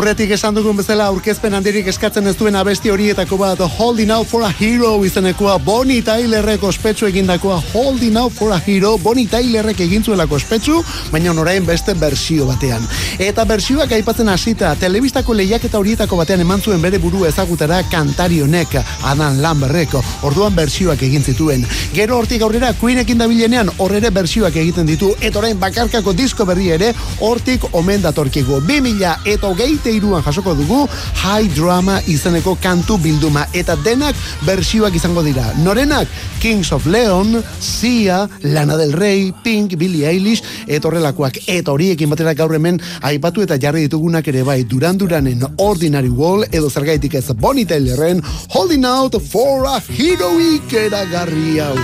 Aurretik 0.00 0.30
esan 0.32 0.56
dugun 0.56 0.78
bezala 0.78 1.10
aurkezpen 1.10 1.52
handirik 1.52 1.90
eskatzen 1.90 2.24
ez 2.30 2.32
duen 2.38 2.54
abesti 2.56 2.88
horietako 2.88 3.36
bat 3.36 3.58
Holding 3.60 4.08
Out 4.14 4.30
for 4.30 4.46
a 4.46 4.48
Hero 4.48 4.94
izenekoa 5.04 5.58
Bonnie 5.60 6.00
Tylerrek 6.00 6.62
ospetsu 6.64 7.04
egindakoa. 7.10 7.58
Holding 7.74 8.16
Out 8.16 8.32
for 8.32 8.54
a 8.54 8.56
Hero 8.64 8.94
Bonnie 8.96 9.28
Tylerrek 9.28 9.82
egin 9.84 10.00
zuelako 10.00 10.38
ospetsu 10.38 10.78
baina 11.12 11.34
orain 11.42 11.66
beste 11.68 11.92
bersio 12.00 12.46
batean. 12.48 12.86
Eta 13.18 13.44
bersioak 13.44 13.92
aipatzen 13.92 14.30
hasita 14.32 14.70
telebistako 14.80 15.36
lehiaketa 15.36 15.76
horietako 15.76 16.16
batean 16.22 16.46
eman 16.46 16.64
zuen 16.64 16.80
bere 16.80 16.96
buru 16.96 17.26
ezagutara 17.28 17.82
kantari 17.92 18.40
honek 18.40 18.78
Adam 19.04 19.36
Lamberrek 19.44 19.98
orduan 20.22 20.56
bersioak 20.56 21.04
egin 21.10 21.28
zituen. 21.28 21.68
Gero 21.92 22.16
hortik 22.16 22.40
aurrera 22.40 22.72
Queenekin 22.80 23.20
dabilenean 23.20 23.68
hor 23.76 23.98
ere 24.00 24.08
bersioak 24.08 24.56
egiten 24.64 24.88
ditu 24.88 25.12
eta 25.20 25.44
orain 25.44 25.60
bakarkako 25.60 26.16
disko 26.16 26.48
berri 26.48 26.72
ere 26.78 26.94
hortik 27.20 27.68
omen 27.74 28.00
datorkigu. 28.08 28.62
2000 28.64 29.36
eta 29.36 29.52
hogeite 29.52 29.89
iruan 29.92 30.22
jasoko 30.22 30.54
dugu 30.54 30.86
High 31.22 31.50
Drama 31.54 32.00
izeneko 32.06 32.56
kantu 32.62 32.98
bilduma. 32.98 33.46
Eta 33.52 33.76
denak 33.84 34.16
bersioak 34.46 34.94
izango 34.94 35.22
dira. 35.26 35.44
Norenak 35.64 36.08
Kings 36.40 36.72
of 36.72 36.86
Leon 36.86 37.42
Sia, 37.60 38.28
Lana 38.42 38.76
del 38.76 38.92
Rey 38.92 39.32
Pink, 39.44 39.76
Billie 39.76 40.08
Eilish 40.08 40.42
eta 40.66 40.88
horrelakoak. 40.88 41.42
Eta 41.46 41.72
horiekin 41.72 42.10
batera 42.10 42.34
gaur 42.34 42.54
hemen 42.54 42.80
aipatu 43.02 43.42
eta 43.42 43.58
jarri 43.60 43.86
ditugunak 43.88 44.28
ere 44.28 44.42
bai. 44.46 44.62
Duran 44.64 44.98
Duranen 44.98 45.44
Ordinary 45.58 46.10
Wall 46.10 46.46
edo 46.50 46.70
zergaitik 46.70 47.14
ez 47.14 47.26
Bonnie 47.32 47.66
Tylerren 47.66 48.22
Holding 48.54 48.84
Out 48.84 49.20
for 49.30 49.66
a 49.66 49.80
Hero 49.88 50.32
ikeragarri 50.40 51.58
hau. 51.60 51.74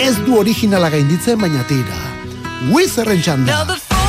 Ez 0.00 0.16
du 0.26 0.38
originala 0.38 0.90
gainditzen 0.92 1.40
baina 1.40 1.64
tira. 1.68 2.00
Wizarren 2.72 3.22
txanda 3.22 4.05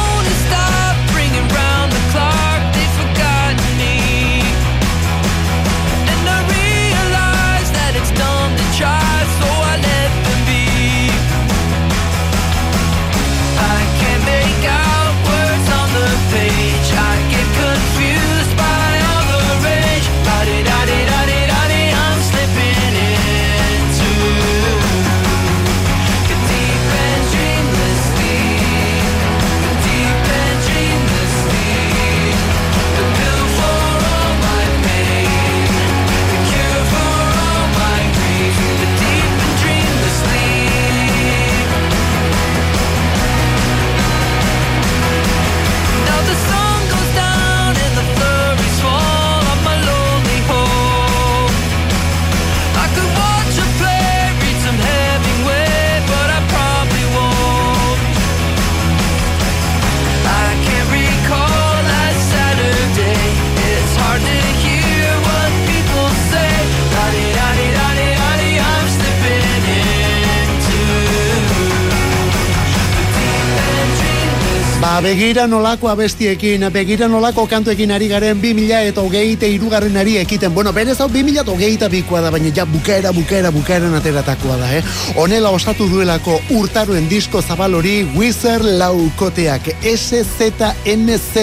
begira 75.37 75.53
nolako 75.53 75.87
abestiekin, 75.89 76.63
begira 76.73 77.07
nolako 77.07 77.43
kantuekin 77.45 77.91
ari 77.91 78.07
garen 78.09 78.39
2000 78.41 78.87
eta 78.89 79.01
hogeite 79.01 79.47
irugarren 79.53 79.97
ari 79.97 80.15
ekiten. 80.17 80.53
Bueno, 80.53 80.71
berez 80.73 80.97
hau 80.99 81.07
2000 81.07 81.43
eta 81.43 81.51
hogeita 81.51 81.89
bikoa 81.93 82.21
da, 82.25 82.31
baina 82.31 82.49
ja 82.49 82.65
bukaera, 82.65 83.11
bukaera, 83.13 83.51
bukaeran 83.53 83.93
ateratakoa 83.93 84.57
da, 84.57 84.71
eh? 84.73 84.81
Honela 85.15 85.51
osatu 85.53 85.85
duelako 85.91 86.39
urtaroen 86.57 87.05
disko 87.07 87.41
zabal 87.41 87.75
hori 87.77 88.07
Wizard 88.15 88.65
laukoteak 88.79 89.69
SZNZ 89.83 91.35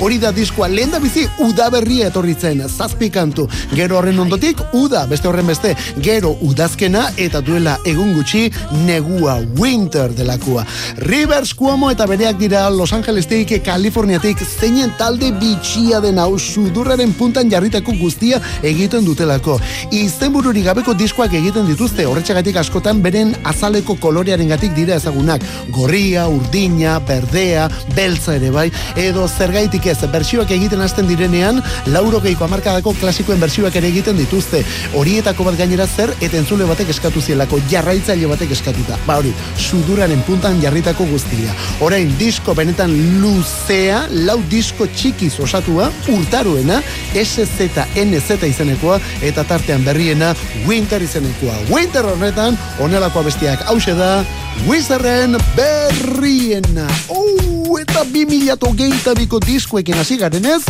hori 0.00 0.18
da 0.18 0.32
diskoa 0.34 0.66
lehen 0.66 0.90
da 0.90 0.98
bizi 0.98 1.28
udaberria 1.46 2.10
etorritzen 2.10 2.64
zazpi 2.66 3.12
kantu 3.14 3.46
gero 3.76 4.00
horren 4.00 4.18
ondotik 4.26 4.58
uda 4.74 5.04
beste 5.06 5.28
horren 5.30 5.46
beste 5.46 5.76
gero 6.02 6.34
udazkena 6.42 7.12
eta 7.16 7.40
duela 7.46 7.78
egun 7.86 8.10
gutxi 8.16 8.50
negua 8.88 9.38
winter 9.60 10.10
delakua 10.10 10.66
Rivers 11.06 11.54
Cuomo 11.54 11.94
eta 11.94 12.10
bereak 12.10 12.42
dira 12.42 12.66
Los 12.74 12.92
Angelestik 12.96 13.35
Kaliforniatik 13.44 14.38
zeinen 14.46 14.92
talde 14.96 15.28
bitxia 15.36 16.00
den 16.00 16.18
hau 16.18 16.38
sudurraren 16.38 17.12
puntan 17.12 17.50
jarritako 17.52 17.92
guztia 17.98 18.38
egiten 18.64 19.04
dutelako 19.04 19.58
izenbururi 19.92 20.62
gabeko 20.64 20.94
diskoak 20.96 21.34
egiten 21.36 21.66
dituzte 21.68 22.06
horretxagatik 22.08 22.56
askotan 22.56 23.02
beren 23.04 23.34
azaleko 23.44 23.98
kolorearen 24.00 24.48
gatik 24.48 24.72
dira 24.72 24.96
ezagunak 24.96 25.44
gorria, 25.68 26.26
urdina, 26.28 26.98
berdea, 27.04 27.68
beltza 27.94 28.36
ere 28.36 28.50
bai, 28.54 28.70
edo 28.96 29.26
zergaitik 29.28 29.86
ez, 29.90 29.98
bertsioak 30.12 30.50
egiten 30.56 30.80
hasten 30.80 31.08
direnean, 31.10 31.60
lauro 31.92 32.20
geiko 32.24 32.46
amarkadako 32.46 32.94
klasikoen 33.00 33.40
bertsioak 33.42 33.76
ere 33.76 33.90
egiten 33.92 34.16
dituzte. 34.16 34.62
Horietako 34.96 35.44
bat 35.50 35.58
gainera 35.60 35.86
zer, 35.86 36.14
eta 36.20 36.38
entzule 36.40 36.64
batek 36.68 36.94
eskatu 36.94 37.20
zielako, 37.20 37.60
jarraitzaile 37.70 38.30
batek 38.30 38.54
eskatuta. 38.56 38.98
Ba 39.06 39.18
hori, 39.20 39.34
suduraren 39.60 40.22
puntan 40.26 40.60
jarritako 40.62 41.08
guztia. 41.10 41.54
Orain, 41.84 42.12
disko 42.20 42.54
benetan 42.56 42.94
luzea, 43.20 44.06
lau 44.26 44.38
disko 44.50 44.86
txikiz 44.86 45.34
osatua, 45.42 45.90
urtaruena, 46.12 46.80
SZNZ 47.14 48.42
izenekoa, 48.48 48.98
eta 49.22 49.44
tartean 49.48 49.84
berriena, 49.86 50.34
Winter 50.66 51.02
izenekoa. 51.02 51.58
Winter 51.72 52.08
horretan, 52.12 52.58
onelako 52.82 53.24
abestiak 53.24 53.66
hause 53.70 53.94
da, 53.98 54.24
Wizarren 54.64 55.36
berriena. 55.54 56.86
Oh, 57.08 57.76
eta 57.78 58.04
2008 58.08 59.14
biko 59.20 59.40
diskoekin 59.44 59.98
hasi 60.00 60.16
garenez, 60.16 60.62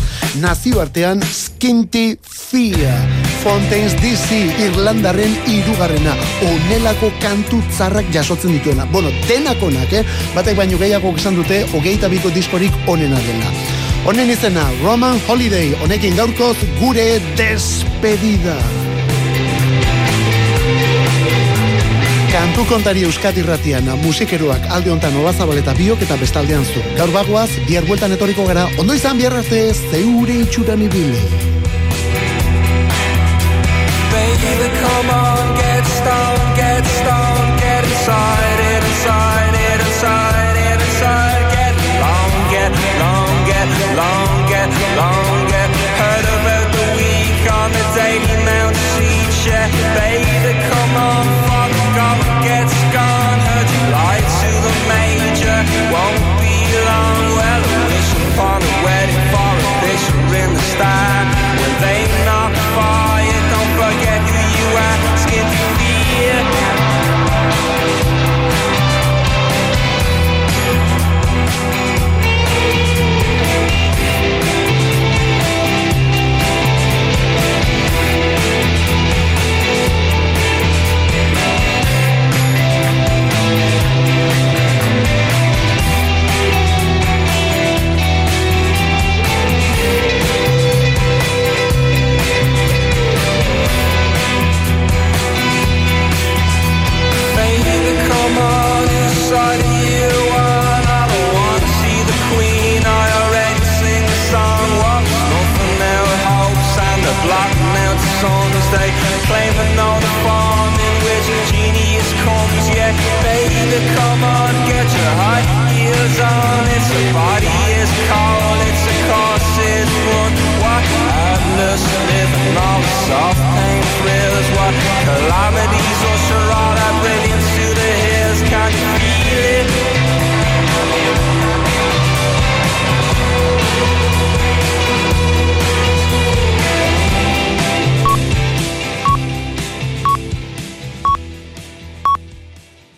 nazioartean 0.43 1.23
Skinty 1.23 2.19
Fia. 2.23 3.16
Fontaines 3.47 3.95
DC 4.03 4.59
Irlandarren 4.59 5.37
irugarrena. 5.47 6.17
Onelako 6.43 7.13
kantu 7.23 7.61
tzarrak 7.71 8.09
jasotzen 8.11 8.57
dituena. 8.57 8.89
Bueno, 8.91 9.13
denakonak, 9.29 9.93
eh? 9.95 10.03
Batek 10.35 10.59
baino 10.59 10.81
gehiago 10.81 11.13
esan 11.15 11.39
dute, 11.39 11.61
hogeita 11.71 12.11
biko 12.11 12.33
diskorik 12.35 12.75
onena 12.91 13.23
dela. 13.29 13.55
Honen 14.11 14.35
izena, 14.35 14.67
Roman 14.83 15.23
Holiday, 15.29 15.71
honekin 15.79 16.19
gaurkoz 16.19 16.57
gure 16.81 17.07
despedida. 17.39 18.59
Kantu 22.35 22.67
kontari 22.67 23.07
euskadi 23.07 23.47
ratian, 23.47 23.95
musikeroak 24.03 24.73
alde 24.75 24.91
hontan 24.91 25.23
olazabal 25.23 25.63
eta 25.63 25.79
biok 25.79 26.03
eta 26.03 26.19
bestaldean 26.19 26.67
zu. 26.67 26.83
Gaur 26.99 27.15
bagoaz, 27.15 27.53
bihar 27.71 27.87
bueltan 27.87 28.19
etoriko 28.19 28.51
gara, 28.51 28.67
ondo 28.75 28.99
izan 28.99 29.23
bihar 29.23 29.39
arte, 29.39 29.69
zeure 29.93 30.43
itxuran 30.43 30.83
ibili. 30.91 31.46
Come 34.97 35.11
on, 35.11 35.55
get 35.57 35.85
stoned, 35.85 36.57
get 36.57 36.83
stoned, 36.87 37.61
get 37.61 37.85
inside, 37.85 38.83
inside. 38.83 39.36